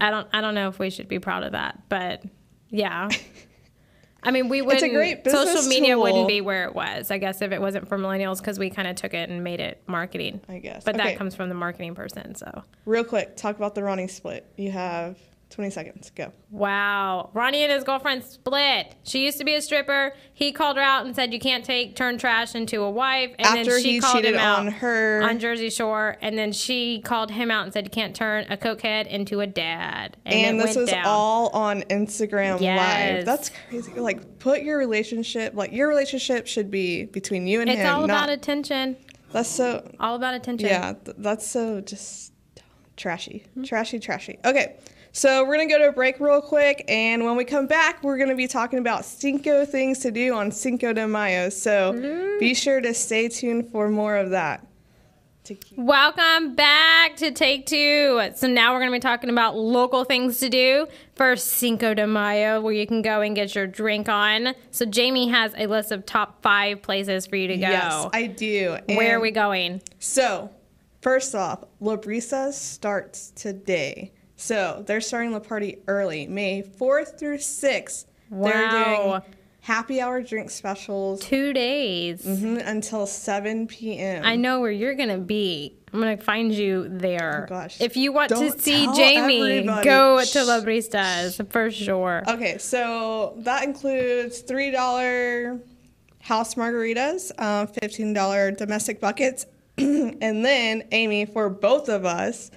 [0.00, 2.22] I don't I don't know if we should be proud of that, but
[2.68, 3.08] yeah.
[4.24, 4.92] I mean, we wouldn't.
[4.92, 6.02] great social media tool.
[6.02, 7.10] wouldn't be where it was.
[7.10, 9.58] I guess if it wasn't for millennials, because we kind of took it and made
[9.58, 10.40] it marketing.
[10.48, 10.84] I guess.
[10.84, 11.04] But Okay.
[11.08, 12.36] that comes from the marketing person.
[12.36, 14.46] So real quick, talk about the running split.
[14.56, 15.18] You have
[15.52, 16.10] 20 seconds.
[16.14, 16.32] Go.
[16.50, 17.30] Wow.
[17.34, 18.94] Ronnie and his girlfriend split.
[19.02, 20.14] She used to be a stripper.
[20.32, 23.30] He called her out and said, You can't take turn trash into a wife.
[23.38, 25.22] And After then she he called cheated him out on her.
[25.22, 26.16] on Jersey Shore.
[26.22, 29.46] And then she called him out and said, You can't turn a cokehead into a
[29.46, 30.16] dad.
[30.24, 31.04] And, and this went was down.
[31.06, 33.16] all on Instagram Yes.
[33.18, 33.26] Live.
[33.26, 33.92] That's crazy.
[33.92, 37.86] Like, put your relationship, like, your relationship should be between you and It's him.
[37.86, 38.96] It's all about attention.
[39.32, 40.68] That's so, All about attention.
[40.68, 42.32] yeah, th- that's so just
[42.96, 43.44] trashy.
[43.54, 43.62] Hmm.
[43.64, 44.38] Trashy, trashy.
[44.44, 44.76] Okay,
[45.12, 46.84] so we're going to go to a break real quick.
[46.88, 50.34] And when we come back, we're going to be talking about Cinco things to do
[50.34, 51.48] on Cinco de Mayo.
[51.50, 52.38] So Hmm.
[52.38, 54.66] be sure to stay tuned for more of that.
[55.76, 58.28] Welcome back to Take Two.
[58.36, 62.06] So now we're going to be talking about local things to do for Cinco de
[62.06, 64.54] Mayo, where you can go and get your drink on.
[64.70, 67.68] So Jamey has a list of top five places for you to go.
[67.68, 68.76] Yes, I do.
[68.86, 69.82] Where are we going?
[69.98, 70.48] So,
[71.00, 74.12] first off, La Brisa starts today.
[74.46, 78.06] So, they're starting the party early, May 4th through 6th.
[78.28, 79.20] They're doing
[79.60, 82.24] happy hour drink specials Two days.
[82.24, 84.24] mhm, until 7 p.m.
[84.24, 85.76] I know where you're going to be.
[85.92, 87.44] I'm going to find you there.
[87.46, 87.80] Oh, gosh.
[87.80, 89.84] If you want to Don't see Jamey, everybody.
[89.84, 90.64] go to La Shh.
[90.64, 92.24] Bristas for sure.
[92.26, 95.60] Okay, so that includes $3
[96.20, 99.46] house margaritas, um, $15 domestic buckets,
[99.78, 102.50] and then, Aimee, for both of us,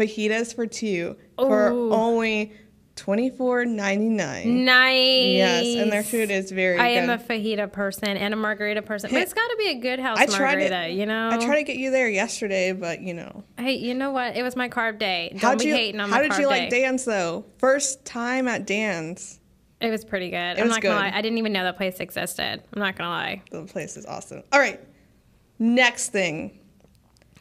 [0.00, 2.52] fajitas for two for only
[2.96, 4.44] $24.99.
[4.46, 4.96] Nice.
[4.96, 7.10] Yes, and their food is very I good.
[7.10, 9.98] am a fajita person and a margarita person, but it's got to be a good
[9.98, 10.92] house I margarita, it.
[10.92, 11.30] you know.
[11.30, 13.42] I tried to get you there yesterday, but you know.
[13.58, 14.36] Hey, you know what?
[14.36, 15.30] It was my carb day.
[15.32, 16.82] Don't How'd be you, hating on how did you like day.
[16.82, 17.46] Dan's though?
[17.58, 19.40] First time at Dan's.
[19.80, 20.36] It was pretty good.
[20.36, 21.10] I'm was not gonna lie.
[21.14, 22.62] I didn't even know that place existed.
[22.74, 23.42] I'm not gonna lie.
[23.50, 24.42] The place is awesome.
[24.52, 24.78] All right.
[25.58, 26.59] Next thing.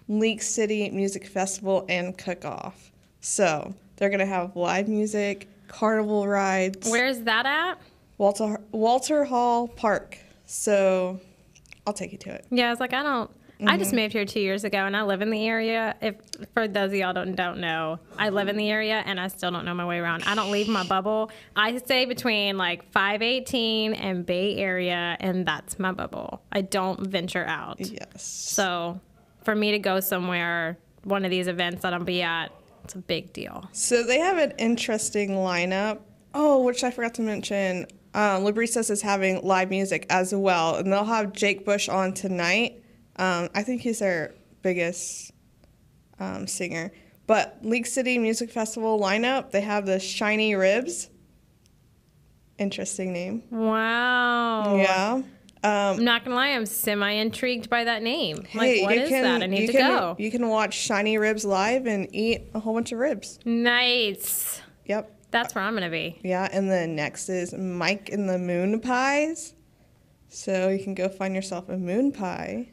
[0.09, 2.91] League City Music Festival and Cook Off.
[3.21, 6.89] So they're gonna have live music, carnival rides.
[6.89, 7.75] Where's that at?
[8.17, 10.17] Walter Walter Hall Park.
[10.45, 11.21] So
[11.87, 12.45] I'll take you to it.
[12.49, 13.29] Yeah, I was like, I don't.
[13.61, 13.79] I Mm-hmm.
[13.79, 15.93] just moved here two years ago, and I live in the area.
[16.01, 16.15] If
[16.53, 19.51] for those of y'all don't don't know, I live in the area, and I still
[19.51, 20.23] don't know my way around.
[20.25, 21.29] I don't leave my bubble.
[21.57, 26.41] I stay between like 518 and Bay Area, and that's my bubble.
[26.53, 27.81] I don't venture out.
[27.81, 28.23] Yes.
[28.23, 29.01] So,
[29.43, 32.51] for me to go somewhere, one of these events that I'll be at,
[32.83, 33.67] it's a big deal.
[33.71, 35.99] So they have an interesting lineup.
[36.33, 37.85] Oh, which I forgot to mention.
[38.13, 42.83] Um, Libristas is having live music as well, and they'll have Jake Bush on tonight.
[43.17, 45.31] Um, I think he's their biggest
[46.19, 46.91] um, singer.
[47.27, 51.09] But League City Music Festival lineup, they have the Shiny Ribs.
[52.57, 53.43] Interesting name.
[53.51, 54.75] Wow.
[54.75, 55.21] Yeah.
[55.61, 58.43] Um, I'm not gonna lie, I'm semi intrigued by that name.
[58.43, 59.43] hey, like, what is can, that?
[59.43, 60.15] I need you to can, go.
[60.17, 63.39] You can watch Shiny Ribs live and eat a whole bunch of ribs.
[63.45, 64.61] Nice.
[64.85, 65.15] Yep.
[65.31, 66.19] That's where I'm gonna be.
[66.23, 69.53] Yeah, and then next is Mike and the Moon Pies.
[70.29, 72.71] So you can go find yourself a moon pie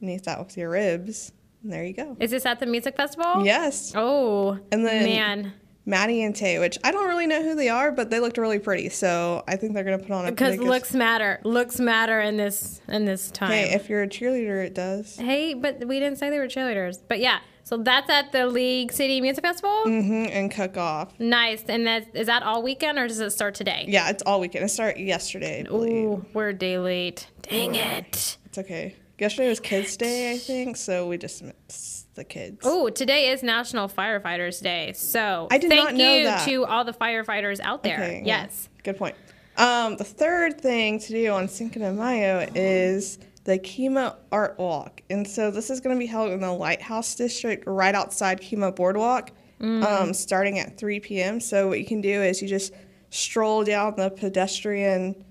[0.00, 1.32] and eat that with your ribs.
[1.62, 2.16] And there you go.
[2.20, 3.44] Is this at the music festival?
[3.44, 3.92] Yes.
[3.96, 5.52] Oh, And then man,
[5.88, 8.58] Maddie and Tae, which I don't really know who they are, but they looked really
[8.58, 8.90] pretty.
[8.90, 11.40] So I think they're gonna put on a because pretty good- looks matter.
[11.44, 13.50] Looks matter in this in this time.
[13.50, 15.16] Hey, if you're a cheerleader, it does.
[15.16, 16.98] Hey, but we didn't say they were cheerleaders.
[17.08, 19.82] But yeah, so that's at the League City Music Festival.
[19.84, 21.18] hmm and cook off.
[21.18, 21.64] Nice.
[21.68, 23.86] And that is that all weekend or does it start today?
[23.88, 24.66] Yeah, it's all weekend.
[24.66, 25.64] It started yesterday.
[25.70, 27.28] Ooh, we're day late.
[27.42, 28.36] Dang it.
[28.44, 28.94] It's okay.
[29.18, 32.60] Yesterday was Kids Day, I think, so we just missed the kids.
[32.64, 34.92] Oh, today is National Firefighters Day.
[34.94, 36.44] So I did thank not know you that.
[36.46, 37.94] to all the firefighters out there.
[37.96, 38.42] Okay, yeah.
[38.42, 38.68] yes.
[38.84, 39.14] Good point.
[39.56, 45.02] Um, the third thing to do on Cinco de Mayo is the Kemah Art Walk.
[45.10, 48.76] And so this is going to be held in the Lighthouse District right outside Kemah
[48.76, 49.82] Boardwalk Mm.
[49.84, 51.40] um, starting at 3 p.m.
[51.40, 52.72] So what you can do is you just
[53.10, 55.24] stroll down the pedestrian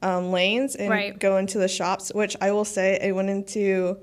[0.00, 1.18] um, lanes and Right.
[1.18, 3.98] go into the shops, which I will say I went into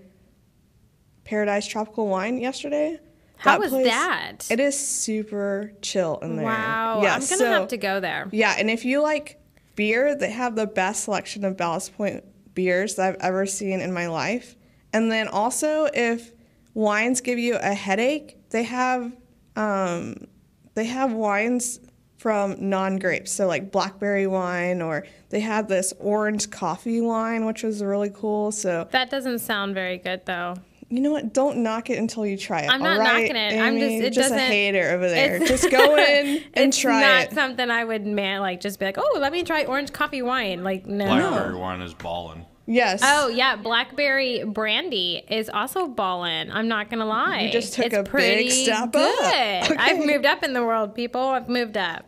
[1.32, 3.00] Paradise Tropical Wine yesterday.
[3.38, 4.38] How That was place- that?
[4.52, 6.44] It is super chill in there.
[6.46, 7.00] Wow.
[7.02, 8.28] Yeah, I'm gonna so- have to go there.
[8.34, 9.39] yeah, and if you like
[9.78, 13.94] beer, they have the best selection of Ballast Point beers that I've ever seen in
[13.94, 14.58] my life.
[14.91, 16.34] And then also, if
[16.74, 19.13] wines give you a headache, they have
[19.56, 20.28] um,
[20.74, 21.80] they have wines
[22.17, 27.63] from non grapes, so like blackberry wine, or they have this orange coffee wine, which
[27.63, 28.52] was really cool.
[28.52, 30.56] So That doesn't sound very good though.
[30.91, 31.34] You know what?
[31.34, 32.69] Don't knock it until you try it.
[32.69, 33.60] I'm not all right, knocking it.
[33.62, 35.39] I'm just- it just a doesn't- hater over there.
[35.47, 37.34] Just go in and it's try not it.
[37.34, 40.63] something I would man like just be like, oh, let me try orange coffee wine.
[40.63, 41.06] Like no.
[41.06, 42.45] Blackberry wine is balling.
[42.67, 43.01] Yes.
[43.04, 46.51] Oh yeah, Blackberry Brandy is also balling.
[46.51, 47.41] I'm not gonna lie.
[47.41, 48.91] You just took it's a big pretty step up.
[48.93, 49.77] good.
[49.77, 51.21] I've moved up in the world, people.
[51.21, 52.06] I've moved up.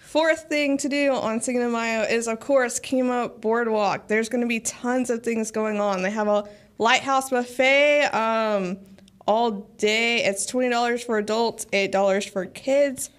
[0.00, 4.06] Fourth thing to do on Cinco de Mayo is, of course, Kemah Boardwalk.
[4.08, 6.02] There's going to be tons of things going on.
[6.02, 6.44] They have a
[6.78, 8.78] lighthouse buffet um,
[9.26, 10.24] all day.
[10.24, 13.10] It's $20 for adults, $8 for kids.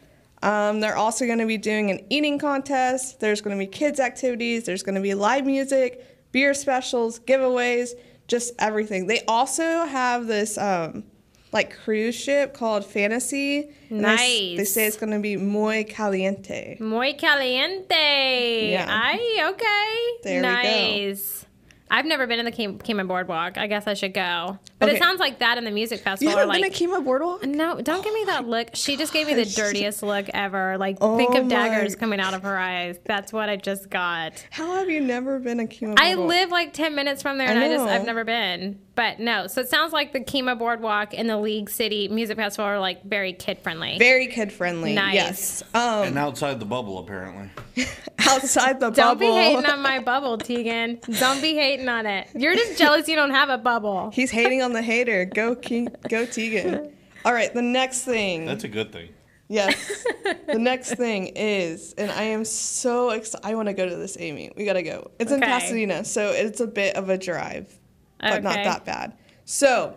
[0.43, 3.19] Um, they're also going to be doing an eating contest.
[3.19, 4.63] There's going to be kids' activities.
[4.65, 7.91] There's going to be live music, beer specials, giveaways,
[8.27, 9.07] just everything.
[9.07, 11.03] They also have this um,
[11.51, 13.69] like cruise ship called Fantasy.
[13.89, 16.77] and they They, say it's going to be muy caliente.
[16.79, 18.69] Muy caliente.
[18.71, 18.85] Yeah.
[18.87, 20.19] Ay, okay.
[20.23, 20.53] There we go.
[20.53, 21.45] nice.
[21.89, 23.57] I've never been in the Cayman Cayman Boardwalk.
[23.57, 24.59] I guess I should go.
[24.79, 24.97] But Okay.
[24.97, 26.31] it sounds like that in the music festival.
[26.31, 26.53] You festival.
[26.53, 27.45] haven't are been like, to Kemah Boardwalk?
[27.45, 28.69] no, don't give me that look.
[28.73, 30.77] She just gave me the dirtiest look ever.
[30.77, 32.97] Like, Oh think of my- daggers coming out of her eyes.
[33.05, 34.45] That's what I just got.
[34.51, 35.99] How have you never been to Kemah Boardwalk?
[36.05, 37.85] I live like 10 minutes from there and I, just.
[37.87, 38.79] I've never been.
[38.95, 42.65] But no, so it sounds like the Kemah Boardwalk and the League City Music Festival
[42.65, 43.97] are like very kid friendly.
[43.99, 44.93] Very kid friendly.
[44.93, 45.13] Nice.
[45.13, 45.63] Yes.
[45.73, 47.49] Um, And outside the bubble, apparently.
[48.27, 48.95] outside the bubble.
[48.95, 50.99] Don't be hating on my bubble, Tegan.
[51.19, 52.27] Don't be hating on it.
[52.35, 54.11] You're just jealous you don't have a bubble.
[54.13, 55.25] He's hating on the hater.
[55.25, 56.91] Go, Ke- go Tegan.
[57.25, 58.45] All right, the next thing.
[58.45, 59.09] That's a good thing.
[59.49, 60.05] yes.
[60.47, 63.45] the next thing is, and I am so excited.
[63.45, 64.51] I want to go to this, Aimee.
[64.55, 65.11] We got to go.
[65.19, 67.77] It's in Pasadena, so it's a bit of a drive,
[68.19, 69.17] but not that bad.
[69.45, 69.95] So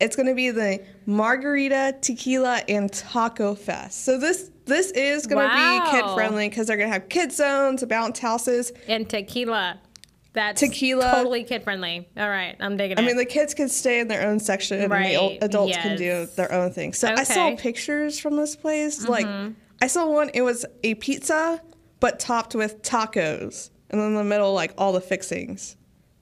[0.00, 4.04] it's going to be the Margarita Tequila and Taco Fest.
[4.04, 7.30] So this this is going to be kid friendly because they're going to have kid
[7.32, 8.72] zones, bounce houses.
[8.88, 9.80] And tequila.
[10.32, 11.10] That's Tequila.
[11.10, 12.08] totally kid friendly.
[12.16, 13.04] All right, I'm digging I it.
[13.04, 15.96] I mean, the kids can stay in their own section, and the Right, adults can
[15.98, 16.92] do their own thing.
[16.92, 17.56] So I saw Mm-hmm.
[17.56, 19.06] pictures from this place.
[19.08, 19.26] Like,
[19.82, 20.30] I saw one.
[20.32, 21.60] It was a pizza,
[21.98, 25.74] but topped with tacos, and then in the middle, like all the fixings.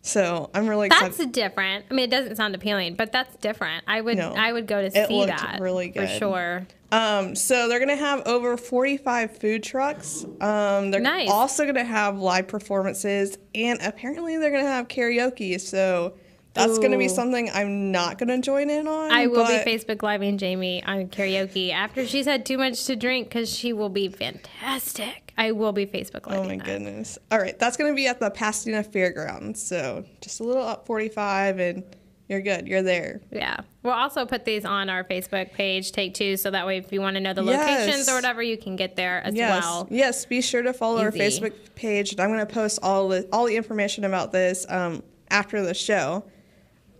[0.08, 1.12] So I'm really excited.
[1.12, 1.84] that's different.
[1.90, 3.84] I mean, it doesn't sound appealing, but that's different.
[3.86, 4.32] I would No.
[4.34, 6.66] I would go to see that really for sure.
[6.90, 10.24] Um, so they're gonna have over 45 food trucks.
[10.40, 11.28] Um, they're Nice.
[11.28, 15.60] also gonna have live performances, and apparently they're gonna have karaoke.
[15.60, 16.14] So
[16.54, 19.10] that's gonna be something I'm not gonna join in on.
[19.12, 22.96] I will but- be Facebook living Jamey on karaoke after she's had too much to
[22.96, 25.32] drink because she will be fantastic.
[25.36, 26.44] I will be Facebook living.
[26.44, 26.64] Oh my that.
[26.66, 27.18] goodness.
[27.30, 29.62] All right, that's going to be at the Pasadena Fairgrounds.
[29.62, 31.84] So just a little up 45 and
[32.28, 32.66] you're good.
[32.66, 33.20] You're there.
[33.30, 33.58] Yeah.
[33.84, 37.00] We'll also put these on our Facebook page, Take Two, so that way if you
[37.00, 37.86] want to know the Yes.
[37.86, 39.62] locations or whatever, you can get there as Yes.
[39.62, 39.86] well.
[39.90, 42.10] Yes, be sure to follow our Facebook page.
[42.12, 45.72] And I'm going to post all the all the information about this um, after the
[45.72, 46.24] show.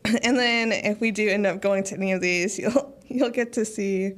[0.23, 3.53] And then if we do end up going to any of these, you'll you'll get
[3.55, 4.15] to see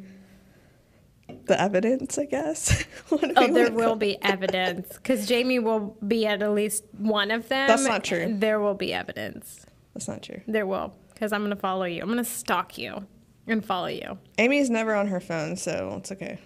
[1.46, 2.84] the evidence, I guess.
[3.12, 7.66] Oh, there will be evidence because Jamey will be at at least one of them.
[7.66, 8.36] That's not true.
[8.38, 9.66] There will be evidence.
[9.94, 10.40] That's not true.
[10.46, 12.02] There will because I'm going to follow you.
[12.02, 13.04] I'm going to stalk you
[13.48, 14.16] and follow you.
[14.38, 16.38] Aimee's never on her phone, so it's okay.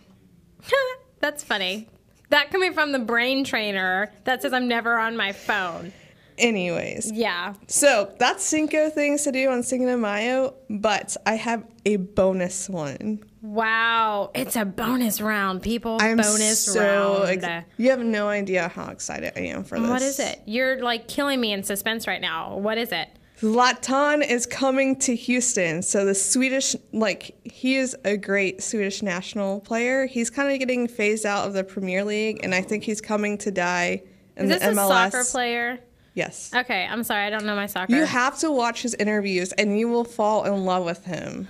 [1.21, 1.89] That's funny.
[2.31, 5.93] That coming from the brain trainer that says I'm never on my phone.
[6.39, 7.55] Anyways, Yeah.
[7.69, 12.69] So that's Cinco things to do on Cinco de Mayo, but I have a bonus
[12.69, 13.23] one.
[13.43, 14.31] Wow.
[14.35, 15.99] It's a bonus round, people.
[16.01, 17.45] I'm bonus so round.
[17.45, 19.89] ex- you have no idea how excited I am for this.
[19.91, 20.41] what is it?
[20.47, 22.57] You're like killing me in suspense right now.
[22.57, 23.09] What is it?
[23.41, 25.83] Zlatan is coming to Houston.
[25.83, 30.07] So the Swedish, like, he is a great Swedish national player.
[30.07, 33.37] He's kind of getting phased out of the Premier League, and I think he's coming
[33.39, 34.03] to die
[34.37, 35.81] in Is this the a soccer player?
[36.15, 36.51] Yes.
[36.55, 37.25] Okay, I'm sorry.
[37.27, 37.93] I don't know my soccer.
[37.95, 41.49] You have to watch his interviews, and you will fall in love with him.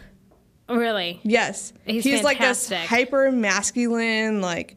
[0.68, 1.20] really?
[1.22, 1.72] Yes.
[1.84, 4.76] He's he's like this hyper masculine, like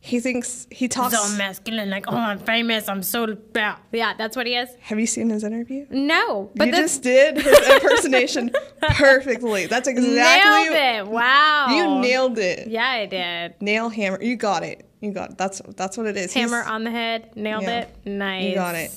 [0.00, 2.88] he thinks he talks So masculine, like, oh, I'm famous.
[2.88, 3.34] I'm so.
[3.34, 3.78] bad.
[3.92, 4.68] yeah that's what he is.
[4.80, 5.86] Have you seen his interview?
[5.90, 9.66] No, but you this just did his impersonation perfectly.
[9.66, 11.12] That's exactly nailed it.
[11.12, 11.66] Wow.
[11.70, 12.68] You nailed it.
[12.68, 13.54] Yeah, I did.
[13.60, 14.22] Nail hammer.
[14.22, 14.84] You got it.
[15.00, 15.38] You got it.
[15.38, 16.32] That's that's what it is.
[16.34, 17.36] Hammer He's- on the head.
[17.36, 17.80] Nailed Yeah.
[17.82, 17.88] it.
[18.04, 18.44] Nice.
[18.44, 18.90] You got it.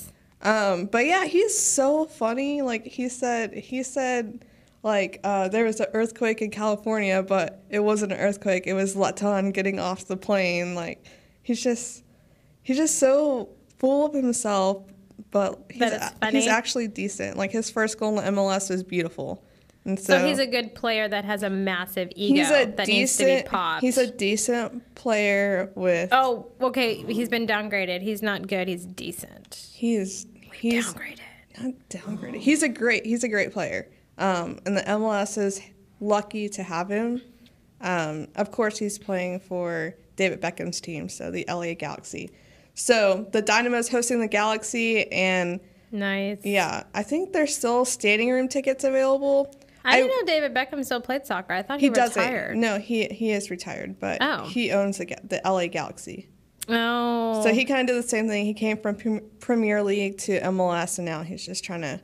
[0.44, 2.62] Um, but yeah, he's so funny.
[2.62, 4.46] Like he said, he said,
[4.84, 8.66] like uh, there was an earthquake in California, but it wasn't an earthquake.
[8.66, 10.74] It was Zlatan getting off the plane.
[10.74, 11.06] Like
[11.44, 12.04] he's just,
[12.64, 14.84] he's just so full of himself.
[15.30, 16.40] But he's, That is a- funny.
[16.40, 17.38] he's actually decent.
[17.38, 19.44] Like his first goal in the MLS was beautiful,
[19.86, 22.88] and so, So he's a good player that has a massive ego he's a that
[22.88, 23.82] needs to be decent popped.
[23.82, 26.96] he's a decent player with oh, okay.
[26.96, 28.02] He's been downgraded.
[28.02, 28.68] He's not good.
[28.68, 29.68] He's decent.
[29.72, 31.20] he's he's Downgraded.
[31.62, 32.38] not downgraded.
[32.38, 33.88] He's a great he's a great player.
[34.18, 35.62] Um, and the MLS is
[36.00, 37.22] lucky to have him.
[37.80, 42.30] Um, of course, he's playing for David Beckham's team, so the LA Galaxy.
[42.76, 45.60] So the Dynamo's hosting the Galaxy, and
[45.94, 46.40] Nice.
[46.46, 49.54] Yeah, I think there's still standing room tickets available.
[49.84, 51.54] I didn't know David Beckham still played soccer.
[51.54, 52.22] I thought he, he doesn't.
[52.22, 52.56] retired.
[52.58, 54.46] No, he he is retired, but Oh.
[54.46, 56.30] he owns the, the LA Galaxy.
[56.70, 57.42] Oh.
[57.44, 58.46] So he kind of did the same thing.
[58.46, 62.00] He came from Prem- Premier League to MLS, and now he's just trying to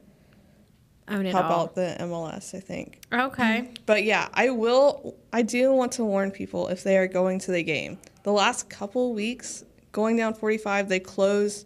[1.10, 1.64] own it help all.
[1.64, 2.53] out the MLS.
[2.55, 2.99] I think.
[3.14, 3.70] Okay.
[3.86, 5.16] But yeah, I will.
[5.32, 7.97] I do want to warn people if they are going to the game.
[8.24, 11.66] The last couple weeks, going down 45, they close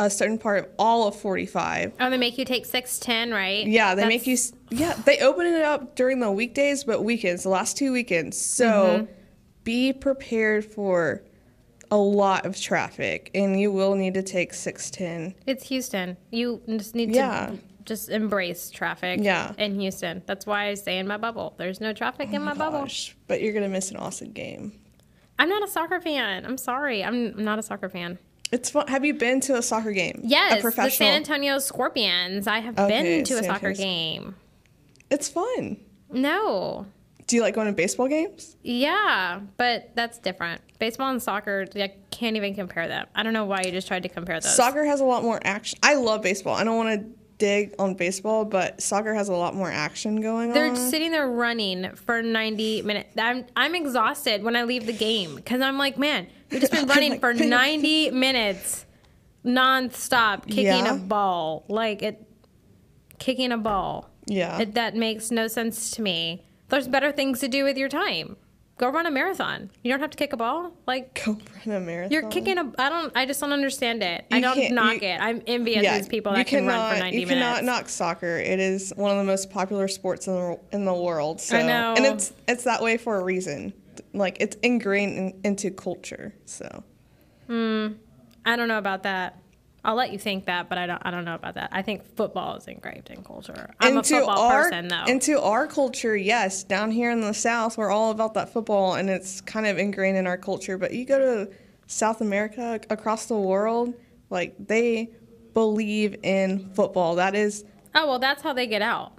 [0.00, 1.92] a certain part of all of 45.
[2.00, 3.64] Oh, they make you take six ten, right?
[3.66, 4.36] Yeah, they That's- make you.
[4.70, 8.36] Yeah, they open it up during the weekdays, but weekends, the last two weekends.
[8.36, 9.12] So Mm-hmm.
[9.64, 11.22] be prepared for
[11.90, 15.34] a lot of traffic, and you will need to take 610.
[15.46, 16.16] It's Houston.
[16.30, 17.46] You just need Yeah.
[17.52, 19.20] to just embrace traffic.
[19.22, 19.52] Yeah.
[19.58, 21.54] In Houston, that's why I stay in my bubble.
[21.56, 22.80] There's no traffic oh in my bubble.
[22.80, 24.72] Gosh, but you're gonna miss an awesome game.
[25.38, 26.44] I'm not a soccer fan.
[26.46, 27.04] I'm sorry.
[27.04, 28.18] I'm not a soccer fan.
[28.52, 28.86] It's fun.
[28.88, 30.20] Have you been to a soccer game?
[30.24, 30.96] Yes, a the.
[30.96, 32.46] San Antonio Scorpions.
[32.46, 33.74] I have Okay, been to a San soccer Antonio-
[34.20, 34.36] game.
[35.10, 35.76] It's fun.
[36.10, 36.86] No.
[37.26, 38.56] Do you like going to baseball games?
[38.62, 40.60] Yeah, but that's different.
[40.78, 43.06] Baseball and soccer, I can't even compare them.
[43.16, 44.54] I don't know why you just tried to compare those.
[44.54, 45.78] Soccer has a lot more action.
[45.82, 46.54] I love baseball.
[46.54, 47.06] I don't want to
[47.38, 50.54] dig on baseball, but soccer has a lot more action going on.
[50.54, 53.14] They're sitting there running for 90 minutes.
[53.18, 56.86] I'm, I'm exhausted when I leave the game because I'm like, man, you've just been
[56.86, 58.86] running like, for 90 minutes
[59.44, 60.94] nonstop, kicking Yeah.
[60.94, 61.64] a ball.
[61.68, 62.26] Like, it,
[63.18, 64.10] kicking a ball.
[64.26, 64.58] Yeah.
[64.60, 66.45] It, that makes no sense to me.
[66.68, 68.36] There's better things to do with your time.
[68.78, 69.70] Go run a marathon.
[69.82, 70.72] You don't have to kick a ball.
[70.86, 72.12] Like, Go run a marathon.
[72.12, 72.70] you're kicking a.
[72.78, 73.10] I don't.
[73.16, 74.26] I just don't understand it.
[74.30, 75.18] I You don't can't- knock you- it.
[75.20, 77.46] I'm envious Yeah, of these people you that can run for cannot- 90 You minutes.
[77.58, 78.36] cannot knock soccer.
[78.38, 81.40] It is one of the most popular sports in the in the world.
[81.40, 81.94] So, I know.
[81.96, 83.72] and it's it's that way for a reason.
[84.12, 86.34] Like it's ingrained in, into culture.
[86.44, 86.84] So
[87.46, 87.88] hmm.
[88.44, 89.38] I don't know about that.
[89.86, 91.00] I'll let you think that, but I don't.
[91.04, 91.68] I don't know about that.
[91.70, 93.72] I think football is engraved in culture.
[93.78, 95.04] I'm a football our person, though.
[95.04, 96.64] into our culture, yes.
[96.64, 100.16] Down here in the South, we're all about that football, and it's kind of ingrained
[100.16, 100.76] in our culture.
[100.76, 101.52] But you go to
[101.86, 103.94] South America, across the world,
[104.28, 105.10] like they
[105.54, 107.14] believe in football.
[107.14, 107.64] That is,
[107.94, 109.12] oh well, that's how they get out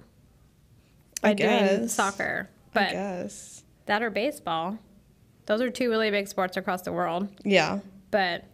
[1.22, 1.94] by I doing guess.
[1.94, 2.50] soccer.
[2.50, 4.78] I But guess, that or baseball.
[5.46, 7.26] Those are two really big sports across the world.
[7.42, 7.78] yeah.
[8.10, 8.44] But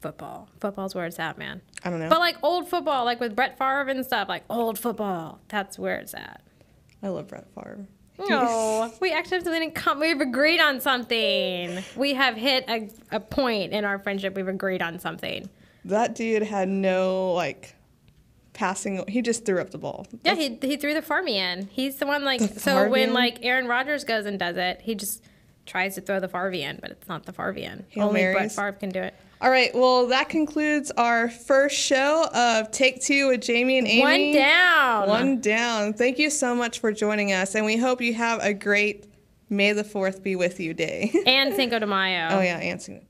[0.00, 1.60] football, football's where it's at, man.
[1.84, 2.08] I don't know.
[2.08, 5.96] But like old football, like with Brett Favre and stuff, like old football, that's where
[5.96, 6.42] it's at.
[7.02, 7.86] I love Brett Favre.
[8.28, 10.00] No, we actually didn't come.
[10.00, 11.84] We've agreed on something.
[11.94, 14.34] We have hit a, a point in our friendship.
[14.34, 15.48] We've agreed on something.
[15.84, 17.76] That dude had no like
[18.54, 19.04] passing.
[19.06, 20.06] He just threw up the ball.
[20.24, 21.68] Yeah, he, he threw the Farmy in.
[21.68, 23.12] He's the one like so when Farvian?
[23.12, 25.22] like Aaron Rodgers goes and does it, he just
[25.64, 27.32] tries to throw the Farvy in, but it's not the.
[27.32, 29.14] Hail Only Brett Favre can do it.
[29.40, 29.72] All right.
[29.74, 34.00] Well, that concludes our first show of Take Two with Jamey and Aimee.
[34.02, 35.08] One down.
[35.08, 35.92] One down.
[35.92, 39.06] Thank you so much for joining us, and we hope you have a great
[39.48, 41.12] May the Fourth be with you day.
[41.26, 42.28] and Cinco de Mayo.
[42.32, 43.06] oh yeah, Anson.